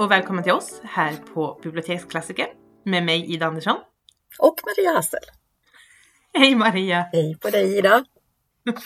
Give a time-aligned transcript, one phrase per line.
[0.00, 2.46] och välkommen till oss här på Biblioteksklassiker
[2.84, 3.76] med mig Ida Andersson.
[4.38, 5.20] Och Maria Hassel.
[6.32, 7.06] Hej Maria!
[7.12, 8.04] Hej på dig Ida!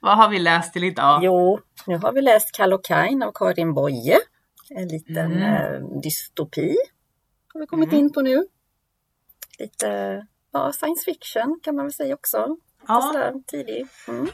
[0.00, 1.24] Vad har vi läst till idag?
[1.24, 4.18] Jo, nu har vi läst Kallocain av Karin Boye.
[4.70, 5.42] En liten Mm.
[5.42, 6.76] eh, dystopi
[7.52, 7.98] har vi kommit Mm.
[8.04, 8.46] in på nu.
[9.58, 9.86] Lite
[10.52, 12.36] ja, science fiction kan man väl säga också.
[12.36, 12.56] Ja.
[12.88, 13.86] Ja, Sådär tidig.
[14.08, 14.28] Mm.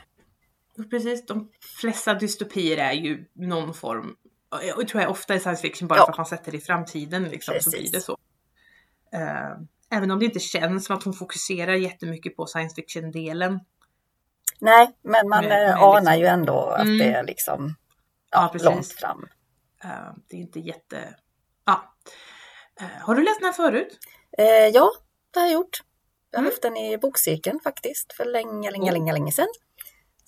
[0.91, 1.27] precis.
[1.27, 1.51] De
[1.81, 4.17] flesta dystopier är ju någon form,
[4.63, 6.05] jag tror jag ofta är science fiction bara Ja.
[6.05, 8.19] för att man sätter det i framtiden liksom, så blir det så.
[9.13, 9.57] Eh,
[9.91, 13.61] även om det inte känns som att hon fokuserar jättemycket på science fiction-delen.
[14.61, 16.99] Nej, men man Men- eh, men anar liksom- ju ändå att Mm.
[16.99, 17.75] det är liksom
[18.31, 19.29] Ja, ja, långt fram.
[19.85, 19.91] Eh,
[20.29, 21.15] det är inte jätte...
[21.65, 21.95] Ja.
[22.81, 23.99] Eh, har du läst den här förut?
[24.39, 24.91] Eh, ja,
[25.31, 25.79] det har jag gjort.
[26.31, 26.51] Jag har Mm.
[26.53, 28.93] haft den i bokcirkeln faktiskt för länge, länge, Oh.
[28.93, 29.47] länge, länge sedan.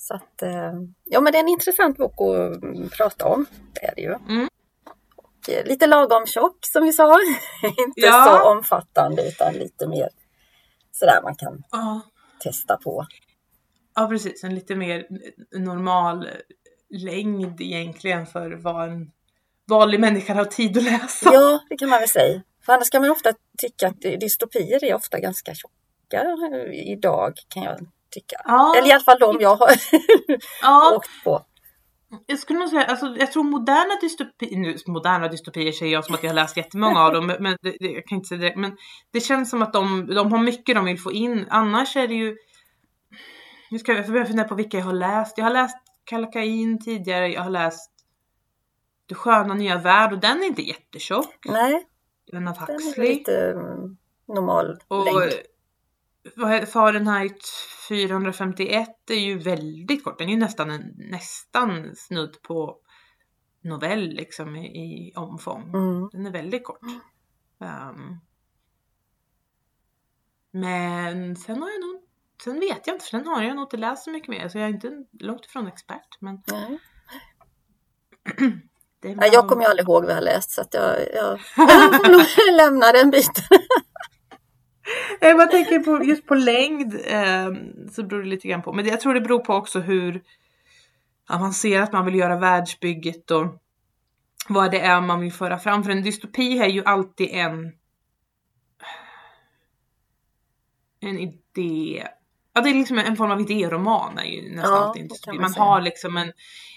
[0.00, 0.72] Så att, eh,
[1.04, 3.46] ja men det är en intressant bok att mm, prata om.
[3.74, 4.14] Det är det ju.
[4.28, 4.48] Mm.
[5.16, 7.16] Och, eh, lite lagom tjock som vi sa.
[7.86, 8.24] Inte Ja.
[8.42, 10.08] så omfattande utan lite mer
[10.92, 12.00] sådär man kan Ja.
[12.42, 13.06] testa på.
[13.94, 15.06] Ja precis, en lite mer
[15.58, 16.28] normal
[16.90, 19.10] längd egentligen för vad en
[19.70, 21.30] vanlig människa har tid att läsa.
[21.32, 22.42] Ja, det kan man väl säga.
[22.66, 27.62] För annars kan man ofta tycka att dystopier är ofta ganska tjocka eh, idag kan
[27.62, 27.78] jag
[28.10, 28.36] tycka.
[28.44, 29.70] Ja, Eller i alla fall de jag har
[30.62, 31.44] ja åkt på.
[32.26, 36.14] jag skulle nog säga, alltså, jag tror moderna dystopier, nu moderna dystopier säger jag som
[36.14, 38.56] att jag har läst jättemånga av dem, men- men det, jag kan inte säga det,
[38.56, 38.76] men
[39.12, 42.14] det känns som att de, de har mycket de vill få in, annars är det
[42.14, 42.36] ju,
[43.70, 47.42] nu ska jag fundera på vilka jag har läst, jag har läst Kalakain tidigare, jag
[47.42, 47.90] har läst
[49.06, 51.86] Du sköna nya värld och den är inte jättetjock, Nej,
[52.32, 53.08] den av den är Huxley.
[53.08, 53.54] lite
[54.28, 55.32] normal Och längd.
[56.36, 57.48] vad heter Fahrenheit
[57.88, 60.18] 451 är ju väldigt kort.
[60.18, 62.78] Den är ju nästan, en, nästan snudd på
[63.60, 65.62] novell liksom i, i omfång.
[65.62, 66.08] Mm.
[66.12, 66.80] Den är väldigt kort.
[67.60, 68.16] Ehm,
[70.50, 72.02] men sen har jag nog,
[72.44, 74.48] sen vet jag inte för den har jag nog inte läst så mycket mer.
[74.48, 76.20] Så jag är inte långt ifrån expert.
[76.20, 76.36] Men
[79.00, 81.40] det Nej, jag kommer ju aldrig ihåg vad jag har läst så att jag, jag,
[81.56, 82.22] jag får nog
[82.56, 83.44] lämna den biten.
[85.20, 87.52] Jag bara tänker på, just på längd eh,
[87.92, 88.72] så beror det lite grann på.
[88.72, 90.22] Men jag tror det beror på också hur
[91.28, 93.62] avancerat man vill göra världsbygget och
[94.48, 95.84] vad det är man vill föra fram.
[95.84, 97.72] För en dystopi är ju alltid en
[101.00, 102.08] en idé.
[102.52, 105.38] Ja, det är liksom en form av idéroman är ju nästan Ja, alltid en dystopi.
[105.38, 106.32] man Man har liksom en,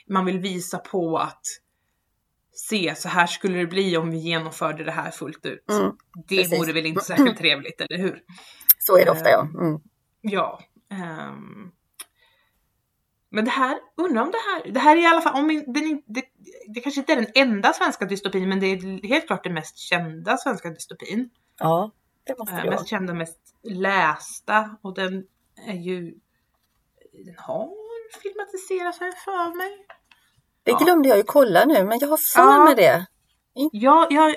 [0.08, 1.42] man vill visa på att
[2.70, 5.70] se så här skulle det bli om vi genomförde det här fullt ut.
[5.72, 5.92] Mm,
[6.28, 6.60] det precis.
[6.60, 8.24] vore väl inte särskilt trevligt, eller hur?
[8.80, 9.42] så är det ofta ja.
[9.42, 9.82] Mm.
[10.22, 10.60] Ja.
[10.92, 11.72] ehm.
[13.30, 16.02] men det här, undrar om det här, det här är i alla fall, om den,
[16.06, 16.24] det,
[16.68, 19.78] det kanske inte är den enda svenska dystopin, men det är helt klart den mest
[19.78, 21.30] kända svenska dystopin.
[21.60, 21.92] Ja,
[22.24, 22.76] det måste Eh, det vara.
[22.80, 25.26] mest kända, mest lästa och den
[25.68, 26.14] är ju,
[27.26, 27.70] den har
[28.22, 29.86] filmatiserats jag för mig.
[30.64, 30.78] Det ja.
[30.78, 32.64] glömde jag ju kolla nu men jag har för Ja.
[32.64, 33.06] mig det.
[33.72, 34.36] Jag, jag,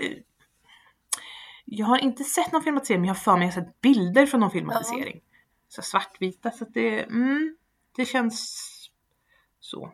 [1.64, 3.80] jag har inte sett någon filmatisering men jag har för mig att jag har sett
[3.80, 5.20] bilder från någon filmatisering.
[5.68, 7.56] Så svartvita så att det, mm,
[7.96, 8.60] det känns
[9.60, 9.92] så.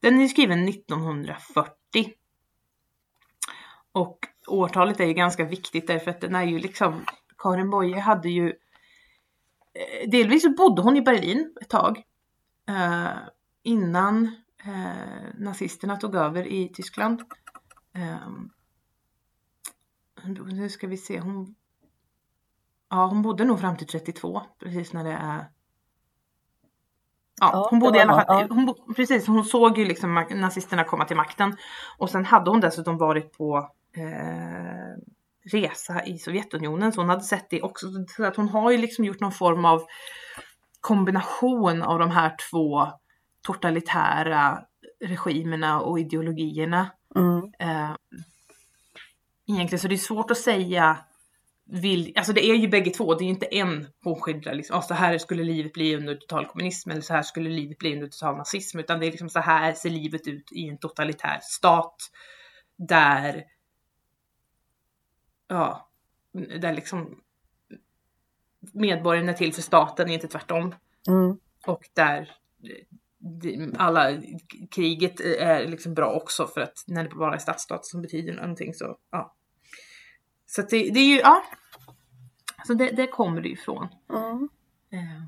[0.00, 1.72] Den är skriven 1940.
[3.92, 7.04] Och årtalet är ju ganska viktigt därför att den är ju liksom
[7.38, 12.02] Karin Boye hade ju eh, Delvis bodde hon i Berlin ett tag.
[12.68, 13.08] Eh,
[13.62, 17.22] innan eh, nazisterna tog över i Tyskland.
[17.92, 18.50] Ehm,
[20.46, 21.54] nu ska vi se, hon...
[22.90, 25.50] Ja, hon bodde nog fram till 32, precis när det är...
[27.40, 28.50] Ja, hon bodde i alla fall...
[28.50, 31.56] Hon, precis, hon såg ju liksom nazisterna komma till makten.
[31.98, 35.02] Och sen hade hon dessutom varit på eh,
[35.52, 37.86] resa i Sovjetunionen, så hon hade sett det också.
[38.08, 39.82] Så att hon har ju liksom gjort någon form av
[40.80, 42.88] kombination av de här två
[43.42, 44.64] totalitära
[45.04, 46.90] regimerna och ideologierna.
[47.16, 47.52] Mm.
[47.58, 47.96] Eh,
[49.48, 50.98] egentligen så det är svårt att säga
[51.70, 54.82] vill, alltså det är ju bägge två, det är ju inte en hon liksom, "Ja,
[54.82, 58.06] så här skulle livet bli under total kommunism eller så här skulle livet bli under
[58.06, 61.96] total nazism utan det är liksom så här ser livet ut i en totalitär stat
[62.76, 63.44] där
[65.48, 65.90] ja,
[66.32, 67.20] där liksom
[68.72, 70.74] medborgarna är till för staten, inte tvärtom.
[71.08, 71.38] Mm.
[71.66, 72.30] Och där
[73.76, 74.22] alla
[74.70, 78.74] kriget är liksom bra också för att när det bara är statsstat som betyder någonting
[78.74, 79.34] så ja.
[80.46, 81.44] Så att det, det är ju, ja.
[82.66, 83.88] Så det, det kommer det ifrån.
[84.10, 84.48] Mm.
[84.92, 85.22] Eh,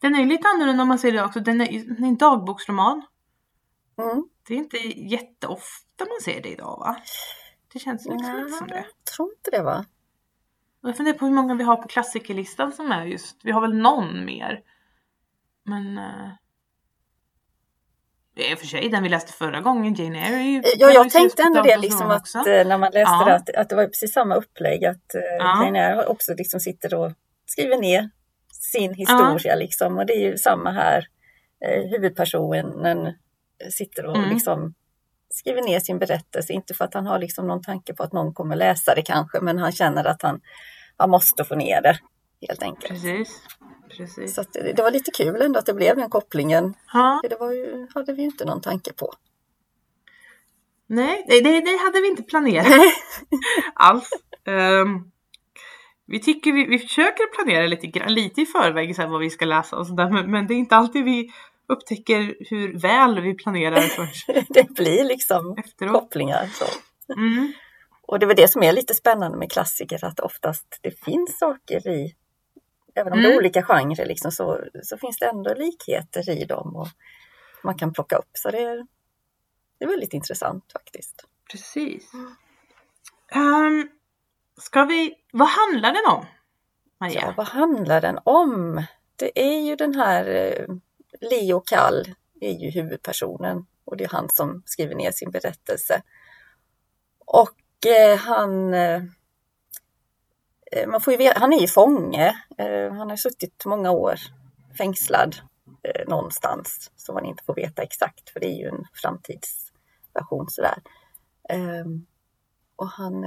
[0.00, 1.40] Den är ju lite annorlunda om man ser det också.
[1.40, 3.06] Den är, den är en dagboksroman.
[3.98, 4.28] Mm.
[4.48, 6.96] Det är inte jätteofta man ser det idag va?
[7.72, 8.76] Det känns liksom inte som det.
[8.76, 9.84] Jag tror inte det va?
[10.82, 13.60] Och jag funderar på hur många vi har på klassikerlistan som är just, vi har
[13.60, 14.60] väl någon mer.
[15.64, 16.00] Men...
[18.36, 20.62] I och för sig den vi läste förra gången, Jane Eyre ju...
[20.78, 22.38] Ja, jag tänkte ändå det liksom att också.
[22.38, 23.24] Eh, när man läste ja.
[23.24, 25.64] det att, att det var precis samma upplägg att uh, ja.
[25.64, 27.12] Jane Eyre också liksom sitter och
[27.46, 28.10] skriver ner
[28.52, 29.54] sin historia ja.
[29.54, 31.06] liksom och det är ju samma här.
[31.90, 33.14] Huvudpersonen
[33.70, 34.30] sitter och mm.
[34.30, 34.74] liksom
[35.30, 38.34] skriver ner sin berättelse, inte för att han har liksom någon tanke på att någon
[38.34, 40.40] kommer läsa det kanske, men han känner att han,
[40.96, 41.98] han måste få ner det
[42.48, 42.92] helt enkelt.
[42.92, 43.28] Precis.
[43.96, 44.34] Precis.
[44.34, 46.74] Så det, det, var lite kul ändå att det blev den kopplingen.
[46.92, 47.20] Ha.
[47.30, 49.12] Det var ju, hade vi ju inte någon tanke på.
[50.86, 52.66] Nej, det, det hade vi inte planerat
[53.74, 54.10] alls.
[54.44, 55.10] Um,
[56.06, 59.44] vi tycker vi, vi försöker planera lite, lite i förväg så här, vad vi ska
[59.44, 61.30] läsa och sådär, men, men det är inte alltid vi
[61.68, 64.26] upptäcker hur väl vi planerar först.
[64.48, 65.92] det blir liksom Efteråt.
[65.92, 66.46] kopplingar.
[66.46, 66.64] Så.
[67.12, 67.52] Mm.
[68.06, 71.38] Och det är väl det som är lite spännande med klassiker, att oftast det finns
[71.38, 72.14] saker i,
[72.96, 73.22] även om mm.
[73.22, 73.38] det är mm.
[73.38, 76.88] olika genrer, liksom, så, så finns det ändå likheter i dem och
[77.62, 78.30] man kan plocka upp.
[78.32, 78.86] Så det är,
[79.78, 81.24] det är väldigt intressant faktiskt.
[81.50, 82.10] Precis.
[83.34, 83.88] Um,
[84.60, 86.26] ska vi, vad handlar den om?
[87.00, 87.20] Maria?
[87.20, 88.82] Ja, vad handlar den om?
[89.16, 90.66] Det är ju den här eh,
[91.20, 96.02] Leo Kall är ju huvudpersonen och det är han som skriver ner sin berättelse.
[97.26, 99.02] Och eh, han eh,
[100.72, 102.42] Eh, man får ju veta, han är ju fånge.
[102.58, 104.18] Eh, han har suttit många år
[104.78, 105.36] fängslad
[105.82, 110.82] eh, någonstans som man inte får veta exakt för det är ju en framtidsversion sådär.
[111.48, 112.06] Ehm,
[112.76, 113.24] och han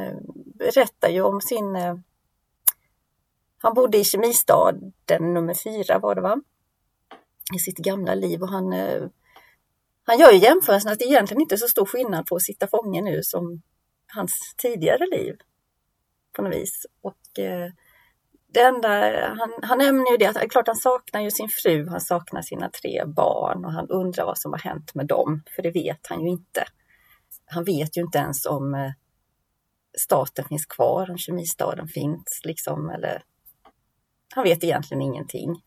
[0.56, 1.78] berättar ju om sin
[3.62, 6.42] han bodde i kemistaden nummer fyra var det va?
[7.56, 8.74] i sitt gamla liv och han,
[10.04, 12.68] han gör ju jämförelsen att det egentligen inte är så stor skillnad på att sitta
[12.68, 13.62] fånge nu som
[14.08, 15.38] hans tidigare liv
[16.36, 16.86] på något vis.
[17.02, 17.72] Och eh,
[18.54, 18.90] det enda,
[19.28, 22.42] han, han nämner ju det att eh, klart han saknar ju sin fru, han saknar
[22.42, 26.08] sina tre barn och han undrar vad som har hänt med dem, för det vet
[26.08, 26.64] han ju inte.
[27.46, 28.92] Han vet ju inte ens om eh,
[29.98, 33.24] staten finns kvar, om kemistaden finns liksom, eller
[34.36, 35.62] han vet egentligen ingenting.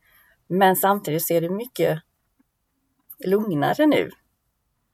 [0.46, 2.02] Men samtidigt så är det mycket
[3.24, 4.10] lugnare nu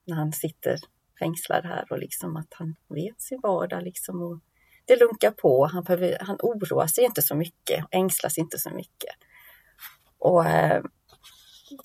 [0.06, 0.78] när han sitter
[1.18, 4.40] fängslad här och liksom att han vet sin vardag liksom och
[4.88, 5.66] det lunkar på.
[5.66, 9.14] Han, behöver, han oroar sig inte så mycket, ängslas inte så mycket.
[10.18, 10.82] Och, eh,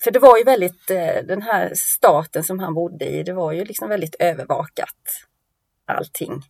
[0.04, 3.52] för det var ju väldigt, eh, den här staten som han bodde i, det var
[3.52, 5.26] ju liksom väldigt övervakat
[5.84, 6.42] allting.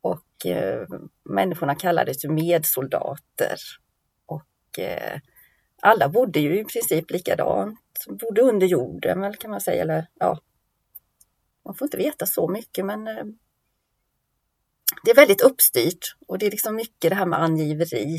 [0.00, 0.86] Och eh,
[1.24, 3.56] människorna kallades ju medsoldater.
[4.26, 5.20] Och eh,
[5.82, 9.82] alla bodde ju i princip likadant, bodde under jorden väl kan man säga.
[9.82, 10.40] Eller, ja,
[11.64, 13.24] man får inte veta så mycket men eh,
[15.04, 18.18] det är väldigt uppstyrt och det är liksom mycket det här med angiveri.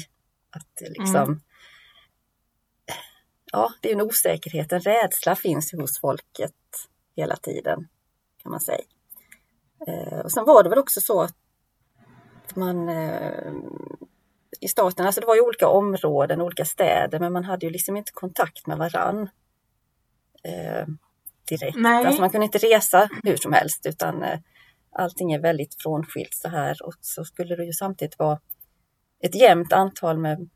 [0.49, 1.41] Att liksom, mm.
[3.51, 6.53] Ja, det är en osäkerhet, en rädsla finns hos folket
[7.15, 7.87] hela tiden
[8.43, 8.83] kan man säga.
[9.87, 11.35] Eh, och sen var det väl också så att
[12.55, 13.53] man eh,
[14.61, 17.97] i staten, alltså det var ju olika områden, olika städer, men man hade ju liksom
[17.97, 19.29] inte kontakt med varann
[20.43, 20.87] eh,
[21.49, 21.77] direkt.
[21.77, 22.05] Nej.
[22.05, 24.39] Alltså man kunde inte resa hur som helst utan eh,
[24.97, 28.39] allting är väldigt frånskilt så här och så skulle det ju samtidigt vara
[29.23, 30.49] ett jämnt antal med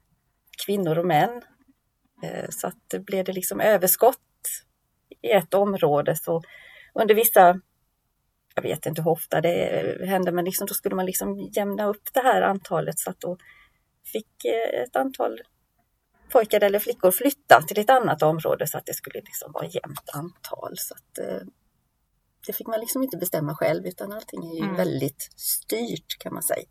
[0.66, 1.42] kvinnor och män.
[2.24, 4.18] Eh, så att det blev det liksom överskott
[5.22, 6.42] i ett område så
[6.94, 7.62] under vissa
[8.56, 12.14] jag vet inte hur ofta det hände, men liksom, då skulle man liksom jämna upp
[12.14, 13.38] det här antalet så att då
[14.12, 15.42] fick eh, ett antal
[16.32, 20.10] pojkar eller flickor flytta till ett annat område så att det skulle liksom vara jämnt
[20.14, 20.74] antal.
[20.78, 21.42] Så att, eh,
[22.48, 24.76] det fick man liksom inte bestämma själv utan allting är ju mm.
[24.76, 26.68] väldigt styrt kan man säga.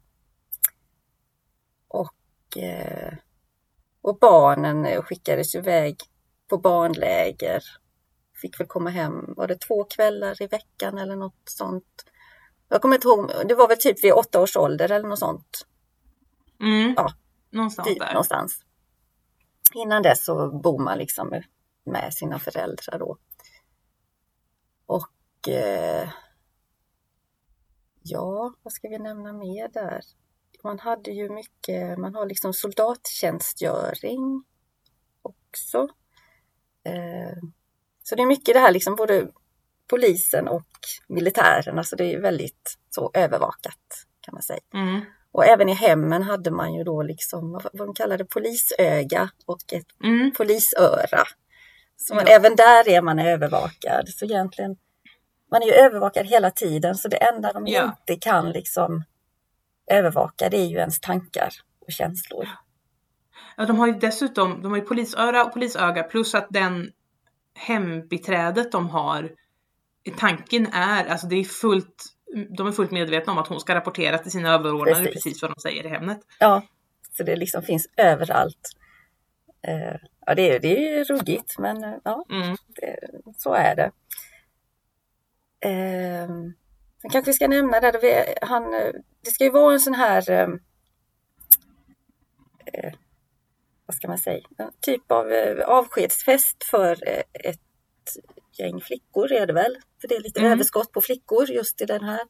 [1.88, 3.14] Och, eh,
[4.02, 5.96] och barnen skickades iväg
[6.48, 7.62] på barnläger.
[8.42, 12.04] Fick väl komma hem, var det två kvällar i veckan eller något sånt.
[12.68, 15.66] Jag kommer inte ihåg, det var väl typ vid åtta års ålder eller något sånt.
[16.60, 16.94] Mm.
[16.96, 17.12] Ja,
[17.50, 18.12] någonstans dit, där.
[18.12, 18.64] Någonstans.
[19.74, 21.42] Innan dess så bor man liksom
[21.84, 23.18] med sina föräldrar då.
[24.86, 25.08] Och
[25.48, 26.08] eh,
[28.02, 30.00] ja, vad ska vi nämna mer där?
[30.64, 34.44] Man hade ju mycket, man har liksom soldattjänstgöring
[35.22, 35.88] också.
[36.84, 37.38] Eh,
[38.02, 39.28] så det är mycket det här liksom både
[39.90, 40.68] polisen och
[41.08, 44.60] militären, alltså det är väldigt så övervakat kan man säga.
[44.74, 45.00] Mm.
[45.32, 49.86] Och även i hemmen hade man ju då liksom vad de kallade polisöga och ett
[50.04, 50.32] mm.
[50.36, 51.24] polisöra.
[51.96, 52.32] Så man, ja.
[52.32, 54.08] även där är man övervakad.
[54.08, 54.76] Så egentligen
[55.50, 57.84] man är ju övervakad hela tiden så det enda de Ja.
[57.84, 59.04] inte kan liksom
[59.90, 61.50] övervaka det är ju ens tankar
[61.86, 62.48] och känslor.
[63.56, 66.90] Ja, de har ju dessutom, de har ju polisöra och polisöga plus att den
[67.54, 69.30] hembiträdet de har,
[70.18, 72.04] tanken är, alltså det är fullt,
[72.56, 75.12] de är fullt medvetna om att hon ska rapportera till sina överordnade Precis.
[75.24, 76.20] precis, vad de säger i Hemnet.
[76.38, 76.62] Ja,
[77.16, 78.70] så det liksom finns överallt.
[79.62, 82.56] Eh, ja, det är, det är ruggigt men eh, ja, Mm.
[82.68, 82.96] det,
[83.36, 83.90] så är det.
[85.60, 86.28] Eh,
[87.12, 88.70] kanske vi ska nämna det, vi, han,
[89.24, 90.48] det ska ju vara en sån här eh,
[92.66, 92.92] eh,
[93.86, 97.60] vad ska man säga, en typ av eh, avskedsfest för eh, ett
[98.58, 99.76] gäng flickor är det väl.
[100.00, 100.52] För det är lite Mm.
[100.52, 102.20] överskott på flickor just i den här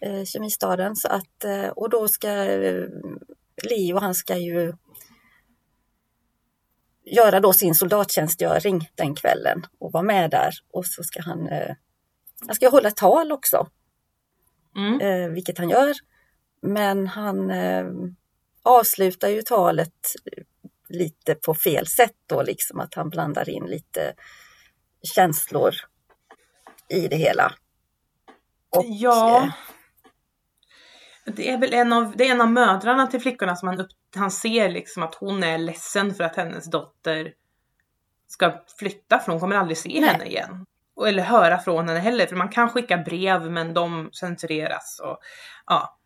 [0.00, 0.96] eh, kemistaden.
[0.96, 2.86] Så att, eh, och då ska eh,
[3.62, 4.72] Leo, han ska ju
[7.04, 10.52] göra då sin soldattjänstgöring den kvällen och vara med där.
[10.70, 11.74] Och så ska han, eh,
[12.46, 13.66] han ska hålla tal också,
[14.76, 15.00] Mm.
[15.00, 15.94] eh, vilket han gör.
[16.62, 17.86] Men han eh,
[18.62, 19.94] avslutar ju talet
[20.88, 24.14] lite på fel sätt då, liksom att han blandar in lite
[25.14, 25.74] känslor
[26.88, 27.52] i det hela.
[28.70, 29.44] Och, ja.
[29.44, 29.52] eh,
[31.34, 33.90] Det är väl en av, det är en av mödrarna till flickorna som han, upp,
[34.14, 37.34] han ser liksom att hon är ledsen för att hennes dotter
[38.28, 40.04] ska flytta för hon kommer aldrig se Nej.
[40.10, 40.66] henne igen.
[41.08, 45.00] Eller höra från henne heller för man kan skicka brev men de censureras.
[45.04, 45.18] Och,
[45.66, 45.98] ja.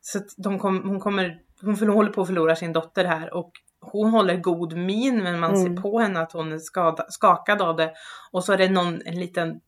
[0.00, 4.10] Så de kom, hon kommer, hon håller på att förlora sin dotter här och hon
[4.10, 5.76] håller god min men man Mm.
[5.76, 7.92] ser på henne att hon är skada, skakad av det.
[8.30, 9.60] Och så är det någon, en liten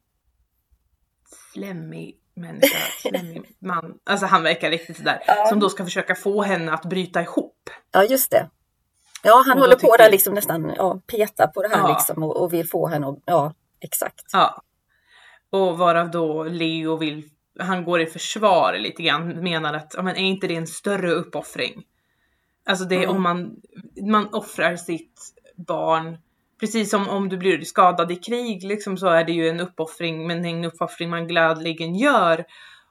[1.53, 3.95] slemmig människa, slemmig man.
[4.05, 5.23] Alltså han verkar riktigt sådär.
[5.27, 5.47] Ja.
[5.49, 7.71] Som då ska försöka få henne att bryta ihop.
[7.93, 8.51] Ja, just det.
[9.23, 11.89] Ja, han håller på där liksom nästan, ja, peta på det här Ja.
[11.89, 14.25] liksom och, och vill få henne att, ja, exakt.
[14.33, 14.63] Ja.
[15.51, 17.25] Och varav då Leo vill,
[17.59, 21.11] han går i försvar lite grann, menar att, ja men är inte det en större
[21.11, 21.83] uppoffring?
[22.67, 23.17] Alltså det är Mm.
[23.17, 23.57] om man,
[24.11, 25.21] man offrar sitt
[25.57, 26.19] barn,
[26.61, 30.27] precis som om du blir skadad i krig liksom så är det ju en uppoffring,
[30.27, 32.45] men en uppoffring man gladeligen gör.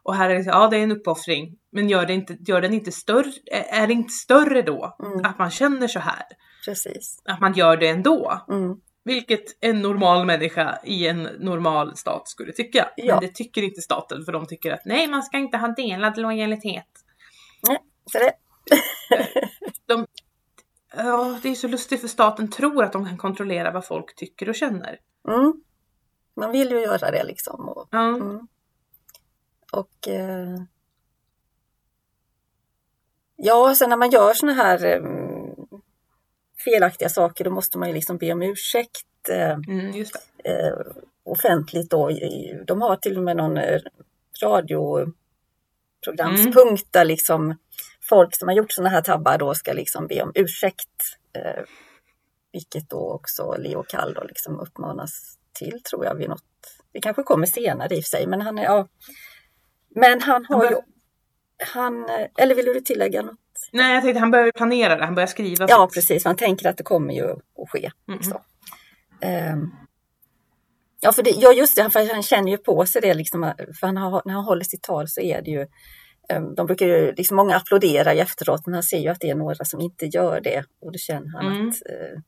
[0.04, 2.74] Och här är det, ja det är en uppoffring, men gör, det inte, gör den
[2.74, 4.96] inte större, är det inte större då?
[5.04, 5.26] Mm.
[5.26, 6.24] Att man känner så här?
[6.66, 7.22] Precis.
[7.26, 8.42] Att man gör det ändå?
[8.50, 8.76] Mm.
[9.04, 12.90] Vilket en normal människa i en normal stat skulle tycka.
[12.96, 13.16] Ja.
[13.16, 16.18] Men det tycker inte staten för de tycker att nej, man ska inte ha delad
[16.18, 16.88] lojalitet.
[18.12, 18.34] Så det,
[20.96, 24.50] Ja, det är så lustigt för staten tror att de kan kontrollera vad folk tycker
[24.50, 25.00] och känner.
[25.28, 25.54] mm.
[26.36, 27.70] Man vill ju göra det liksom.
[27.70, 28.48] Och, Ja, mm.
[29.72, 30.62] och eh,
[33.36, 35.02] ja, sen när man gör såna här eh,
[36.64, 39.30] felaktiga saker då måste man ju liksom be om ursäkt.
[39.30, 40.06] Eh, mm,
[40.44, 40.74] eh,
[41.24, 42.12] offentligt då.
[42.68, 43.82] De har till och med någon eh,
[44.44, 47.58] radioprogramspunkt där liksom
[48.10, 51.18] folk som har gjort sådana här tabbar då ska liksom be om ursäkt.
[52.54, 56.44] Vilket då också Leo Kall då liksom uppmanas till tror jag vid något.
[56.92, 58.88] Det kanske kommer senare i och för sig men han är, ja.
[59.90, 60.78] Men han har ju,
[61.74, 63.40] han, eller vill du tillägga något?
[63.72, 65.66] Nej, jag tänkte han börjar planera det, han börjar skriva.
[65.70, 65.94] Ja sitt.
[65.94, 67.92] precis, man tänker att det kommer ju att ske.
[68.08, 68.24] Mm.
[68.24, 68.42] Så.
[69.22, 69.72] Ehm,
[71.00, 73.88] ja, för det, ja, just det, för han känner ju på sig det, liksom, för
[73.88, 75.68] han har, när han håller sitt tal så är det ju,
[76.30, 79.30] ehm, de brukar ju, liksom många applåderar ju efteråt, men han ser ju att det
[79.30, 81.70] är några som inte gör det och då känner han Mm.
[81.70, 82.22] att, eh,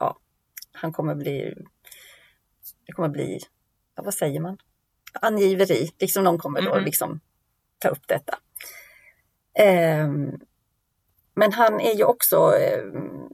[0.00, 0.16] ja,
[0.72, 1.54] han kommer bli,
[2.86, 3.38] det kommer bli,
[3.96, 4.58] ja, vad säger man,
[5.20, 6.84] angiveri, liksom någon kommer då Mm.
[6.84, 7.20] liksom
[7.78, 8.38] ta upp detta.
[9.58, 10.40] Ehm,
[11.38, 13.28] men han är ju också ehm,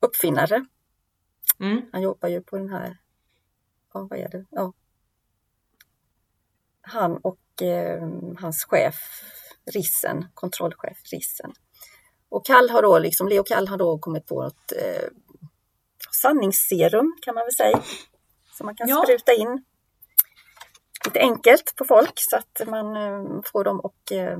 [0.00, 0.66] uppfinnare.
[1.60, 1.82] Mm.
[1.92, 2.98] Han jobbar ju på den här,
[3.94, 4.44] ja vad är det?
[4.50, 4.72] Ja.
[6.80, 8.08] Han och eh,
[8.38, 8.94] hans chef
[9.74, 11.52] Rissen, kontrollchef Rissen.
[12.28, 15.08] Och Kall har då, liksom, Leo Kall har då kommit på något eh,
[16.22, 17.82] sanningsserum kan man väl säga.
[18.56, 19.02] Som man kan Ja.
[19.04, 19.64] spruta in
[21.04, 24.38] lite enkelt på folk så att man eh, får dem att eh,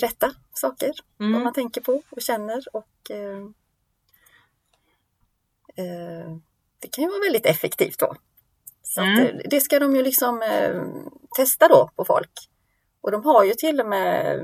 [0.00, 1.42] berätta saker vad Mm.
[1.42, 3.38] man tänker på och känner och eh,
[5.76, 6.36] eh,
[6.78, 8.16] det kan ju vara väldigt effektivt då.
[8.82, 9.18] Så Mm.
[9.26, 10.82] eh, det ska de ju liksom eh,
[11.36, 12.32] testa då på folk.
[13.00, 14.40] Och de har ju till och med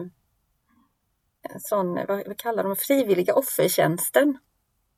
[1.42, 4.38] en sån, vad, vad kallar de frivilliga offertjänsten.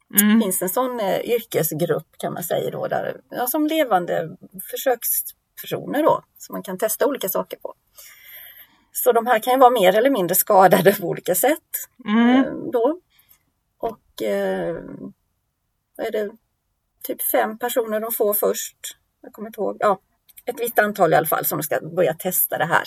[0.09, 0.41] Det Mm.
[0.41, 4.37] finns en sån eh, yrkesgrupp kan man säga då, där, ja, som levande
[4.71, 7.75] försökspersoner då, som man kan testa olika saker på.
[8.93, 12.45] Så de här kan ju vara mer eller mindre skadade på olika sätt Mm.
[12.45, 13.01] eh, då.
[13.79, 14.75] Och eh,
[15.97, 16.31] vad är det
[17.03, 18.77] typ fem personer de får först
[19.23, 20.01] jag kommer inte ihåg, ja,
[20.45, 22.85] ett visst antal i alla fall som de ska börja testa det här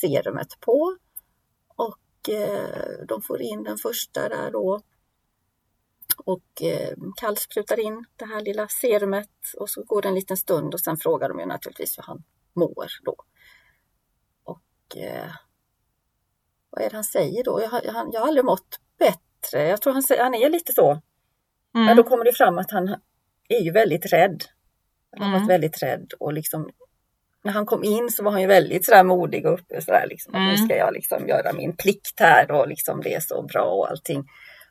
[0.00, 0.96] serumet på.
[1.76, 4.80] Och eh, de får in den första där då.
[6.24, 10.36] Och eh, Kall sprutar in det här lilla serumet och så går det en liten
[10.36, 12.22] stund och sen frågar de ju naturligtvis hur han
[12.54, 13.16] mår då.
[14.96, 15.30] Eh,
[16.70, 17.62] vad är det han säger då?
[17.62, 19.62] Jag, har- jag, har- aldrig mått bättre.
[19.68, 20.90] Jag tror han, han är lite så.
[21.74, 21.86] Mm.
[21.86, 22.88] Men då kommer det fram att han
[23.48, 24.44] är ju väldigt rädd.
[25.12, 25.40] Han har Mm.
[25.40, 26.70] varit väldigt rädd och liksom
[27.44, 30.34] när han kom in så var han ju väldigt sådär modig och uppe sådär liksom.
[30.34, 30.66] att Nu Mm.
[30.66, 34.24] ska jag liksom göra min plikt här och liksom det är så bra och allting.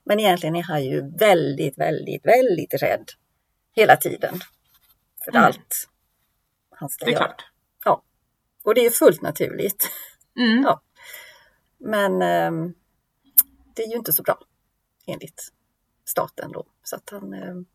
[0.03, 3.05] Men egentligen är han ju väldigt, väldigt, väldigt rädd
[3.75, 4.39] hela tiden.
[5.23, 5.43] För Mm.
[5.43, 5.87] allt
[6.75, 7.23] han ska Det är göra.
[7.23, 7.43] klart.
[8.63, 9.89] Och det är ju fullt naturligt.
[10.39, 10.63] Mm.
[10.63, 10.81] Ja.
[11.77, 12.73] Men ehm,
[13.75, 14.39] det är ju inte så bra
[15.07, 15.51] enligt
[16.05, 16.65] staten då.
[16.83, 17.65] Så att han, ehm,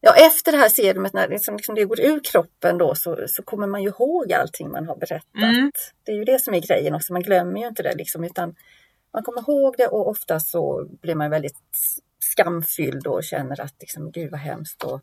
[0.00, 3.42] ja, efter det här serumet, när liksom, liksom det går ur kroppen då, så, så
[3.42, 5.34] kommer man ju ihåg allting man har berättat.
[5.42, 5.70] Mm.
[6.02, 8.54] Det är ju det som är grejen också, man glömmer ju inte det liksom, utan
[9.12, 11.58] man kommer ihåg det och ofta så blir man väldigt
[12.18, 14.82] skamfylld och känner att liksom, gud vad hemskt.
[14.84, 15.00] Och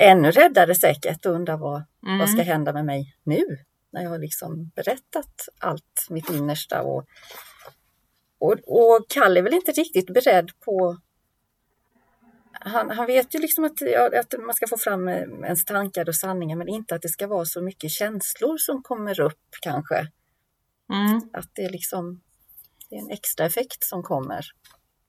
[0.00, 2.18] ännu räddare säkert och undrar vad, Mm.
[2.18, 3.58] vad ska hända med mig nu?
[3.90, 6.82] När jag har liksom berättat allt mitt innersta.
[6.82, 7.06] Och,
[8.38, 10.98] och, och Kalle är väl inte riktigt beredd på...
[12.52, 13.82] Han, han vet ju liksom att,
[14.14, 17.44] att man ska få fram ens tankar och sanningar men inte att det ska vara
[17.44, 20.08] så mycket känslor som kommer upp kanske.
[20.92, 21.30] Mm.
[21.32, 22.20] Att det är liksom
[22.90, 24.46] det är en extra effekt som kommer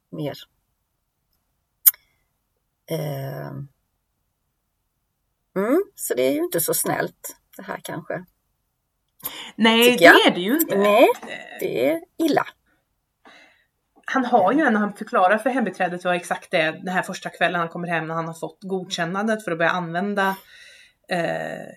[0.09, 0.37] mer.
[2.91, 3.51] Eh,
[5.55, 8.25] Mm, så det är ju inte så snällt det här kanske.
[9.55, 10.77] Nej, det är det ju inte.
[10.77, 11.07] Nej,
[11.59, 12.45] det är illa.
[14.05, 17.59] Han har ju en, han förklarar för hembiträdet var exakt det, den här första kvällen
[17.59, 20.35] han kommer hem när han har fått godkännandet för att börja använda
[21.11, 21.67] eh,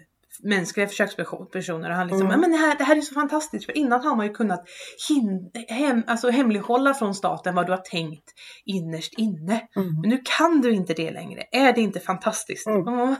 [0.42, 1.90] mänskliga försökspersoner.
[1.90, 2.40] Och han liksom, Mm.
[2.40, 4.64] men det här, det här är så fantastiskt för innan har man ju kunnat
[5.08, 8.32] hin, hem, alltså hemlighålla från staten vad du har tänkt
[8.64, 9.68] innerst inne.
[9.76, 10.00] Mm.
[10.00, 11.42] Men nu kan du inte det längre.
[11.52, 12.66] Är det inte fantastiskt?
[12.66, 13.16] Mm.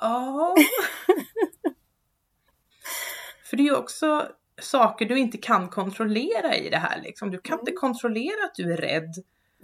[0.00, 0.54] Ja.
[3.52, 4.28] För det är ju också
[4.60, 7.30] saker du inte kan kontrollera i det här liksom.
[7.30, 9.14] Du kan inte kontrollera att du är rädd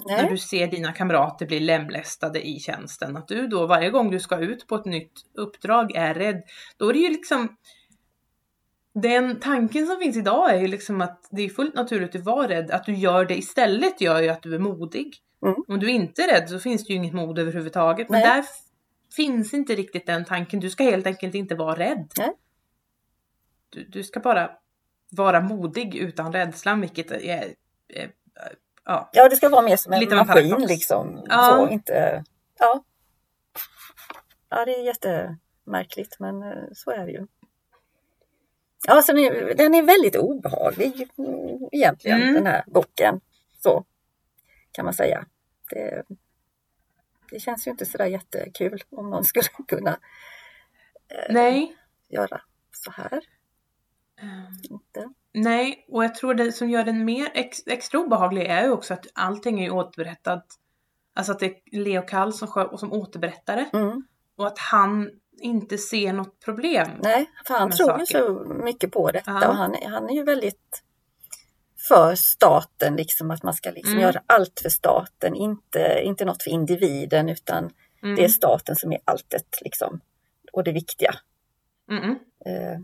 [0.06, 3.16] när Nej, du ser dina kamrater bli lemlästade i tjänsten.
[3.16, 6.42] Att du då varje gång du ska ut på ett nytt uppdrag är rädd.
[6.76, 7.56] Då är det ju liksom
[8.94, 12.48] den tanken som finns idag är ju liksom att det är fullt naturligt att vara
[12.48, 12.70] rädd.
[12.70, 15.16] Att du gör det istället gör ju att du är modig.
[15.42, 15.64] Mm.
[15.68, 18.08] Om du inte är rädd så finns det ju inget mod överhuvudtaget.
[18.08, 18.28] Men Nej.
[18.28, 18.44] där
[19.16, 20.60] finns inte riktigt den tanken.
[20.60, 22.12] Du ska helt enkelt inte vara rädd.
[22.18, 22.34] Nej.
[23.68, 24.50] Du, du ska bara
[25.10, 27.54] vara modig utan rädslan, vilket är,
[27.88, 28.12] är,
[28.84, 29.10] ja.
[29.12, 31.26] ja det ska vara mer som en Lite en maskin liksom.
[31.28, 31.50] Ja.
[31.50, 32.24] Så, inte,
[32.58, 32.84] ja.
[34.48, 37.26] ja, det är jättemärkligt men eh, så är det ju.
[38.86, 42.34] Ja, så den är, den är väldigt obehaglig mm, egentligen Mm.
[42.34, 43.20] den här boken.
[43.62, 43.84] Så
[44.72, 45.26] kan man säga.
[45.70, 46.02] Det,
[47.30, 49.98] det känns ju inte sådär jättekul om någon skulle kunna
[51.08, 51.76] eh, Nej.
[52.08, 52.40] göra
[52.72, 53.22] så här.
[54.22, 55.08] Ehm, Inte.
[55.34, 58.94] Nej, och jag tror det som gör den mer ex, extra obehaglig är ju också
[58.94, 60.46] att allting är ju återberättat.
[61.14, 64.06] Alltså att det är Leo Kall som, skö- som återberättare Mm.
[64.36, 66.88] och att han inte ser något problem.
[67.02, 68.24] Nej, för han tror ju saker.
[68.26, 69.48] så mycket på detta Ja.
[69.48, 70.82] och han, han är ju väldigt
[71.88, 74.02] för staten, liksom att man ska liksom Mm.
[74.02, 77.70] göra allt för staten, inte, inte något för individen utan
[78.02, 78.16] Mm.
[78.16, 80.00] det är staten som är alltet liksom,
[80.52, 81.14] och det viktiga.
[81.90, 82.14] Mm -mm.
[82.46, 82.78] Eh,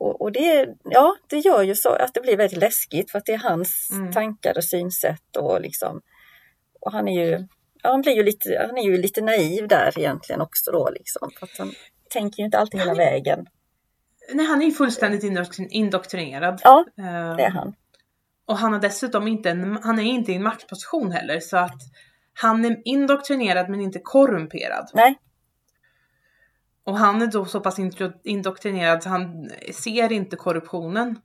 [0.00, 3.26] och, och det, ja, det gör ju så att det blir väldigt läskigt för att
[3.26, 4.12] det är hans Mm.
[4.12, 6.00] tankar och synsätt och liksom
[6.80, 7.46] och han är ju,
[7.82, 11.30] ja, han blir ju lite, han är ju lite naiv där egentligen också då liksom.
[11.38, 11.72] För att han
[12.10, 13.46] tänker ju inte alltid hela vägen.
[14.32, 16.60] Nej, han är ju fullständigt indoktrin- indoktrinerad.
[16.64, 17.74] Ja, Ehm, det är han.
[18.46, 21.80] Och han har dessutom inte en, han är inte i en maktposition heller så att
[22.34, 24.90] han är indoktrinerad men inte korrumperad.
[24.94, 25.18] Nej,
[26.90, 27.78] Och han är då så pass
[28.24, 31.20] indoktrinerad så han ser inte korruptionen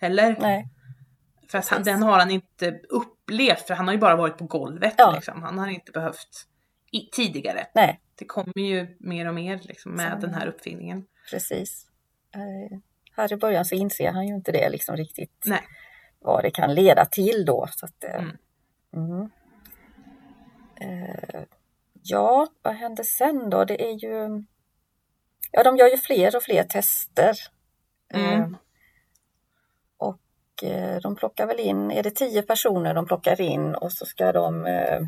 [0.00, 0.36] heller.
[0.40, 0.68] nej.
[1.48, 4.44] För att han, den har han inte upplevt för han har ju bara varit på
[4.44, 4.94] golvet.
[4.98, 5.12] Ja.
[5.14, 5.42] Liksom.
[5.42, 6.46] Han har inte behövt
[6.92, 7.66] i, tidigare.
[7.74, 10.26] Nej, Det kommer ju mer och mer liksom, med Så.
[10.26, 11.06] den här uppfinningen.
[11.30, 11.86] precis.
[12.34, 12.78] Eh,
[13.16, 15.62] här i början så inser han ju inte det liksom riktigt Nej.
[16.18, 17.68] vad det kan leda till då.
[17.70, 18.36] Så att, eh, Mm.
[19.12, 19.30] mm.
[20.80, 21.42] Eh,
[22.02, 23.64] ja, vad händer sen då?
[23.64, 24.44] Det är ju...
[25.50, 27.36] Ja, de gör ju fler och fler tester.
[28.14, 28.40] Mm.
[28.40, 28.48] Eh,
[29.98, 34.06] och eh, de plockar väl in, är det tio personer de plockar in och så
[34.06, 34.66] ska de...
[34.66, 35.00] Eh,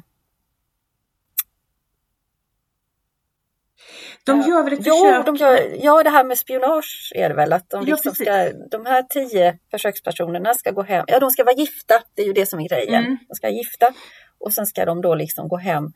[4.25, 5.27] De gör väl ett jo, försök?
[5.27, 7.53] de gör, ja, det här med spionage är det väl.
[7.53, 8.27] Att de, Ja, liksom precis.
[8.27, 11.05] ska, de här tio försökspersonerna ska gå hem.
[11.09, 12.03] Ja, de ska vara gifta.
[12.15, 13.05] Det är ju det som är grejen.
[13.05, 13.19] Mm.
[13.29, 13.93] De ska vara gifta
[14.39, 15.93] och sen ska de då liksom gå hem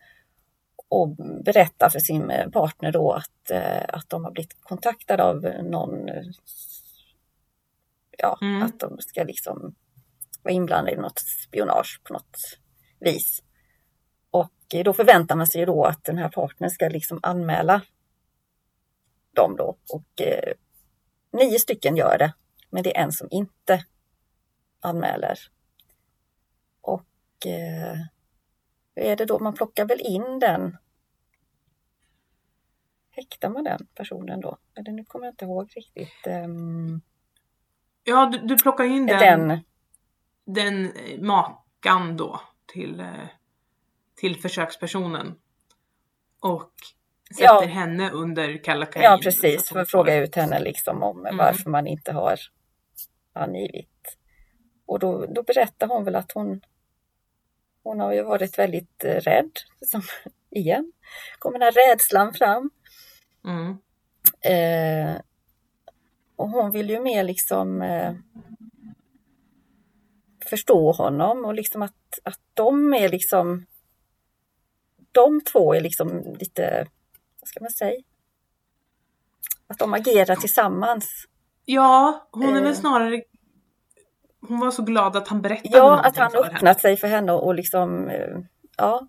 [0.89, 1.09] och
[1.45, 6.09] berätta för sin eh, partner då att, eh, att de har blivit kontaktade av någon.
[8.19, 8.63] Ja, Mm.
[8.63, 9.75] att de ska liksom
[10.43, 12.37] vara inblandade i något spionage på något
[13.01, 13.43] vis.
[14.31, 14.53] Och
[14.85, 17.83] då förväntar man sig ju då att den här partnern ska liksom anmäla
[19.35, 19.77] dem då.
[19.93, 20.53] Och eh,
[21.33, 22.33] nio stycken gör det,
[22.71, 23.85] men det är en som inte
[24.81, 25.39] anmäler.
[26.81, 27.99] Och eh,
[28.97, 29.39] är det då?
[29.39, 30.77] Man plockar väl in den.
[33.11, 34.59] Häktar man den personen då?
[34.75, 36.27] Eller nu kommer jag inte ihåg riktigt.
[36.27, 37.01] ehm,
[38.05, 39.61] Ja, du, du plockar in den, den.
[40.45, 40.85] den.
[40.97, 43.07] eh, makan då till, eh,
[44.15, 45.35] till försökspersonen.
[46.41, 46.73] Och
[47.35, 47.67] sätter Ja.
[47.67, 49.03] henne under kallokain.
[49.05, 51.37] Ja att precis, för att fråga ut henne liksom om Mm.
[51.37, 52.39] varför man inte har
[53.33, 54.19] angivit.
[54.87, 56.61] Och då, då berättar hon väl att hon
[57.87, 59.51] hon har ju varit väldigt eh, rädd.
[59.87, 60.03] Som,
[60.51, 60.93] igen
[61.39, 62.71] kommer den här rädslan fram.
[63.45, 63.79] Mm.
[64.41, 65.21] Eh,
[66.37, 68.15] och hon vill ju mer liksom eh,
[70.45, 73.67] förstå honom och liksom att, att de är liksom
[75.13, 76.87] de två är liksom lite,
[77.41, 78.03] vad ska man säga?
[79.67, 81.27] Att de agerar tillsammans.
[81.65, 82.63] Ja, hon är Eh.
[82.63, 83.23] väl snarare...
[84.49, 86.57] Hon var så glad att han berättade Ja, att han för henne.
[86.57, 88.39] öppnat sig för henne och liksom, eh,
[88.77, 89.09] ja.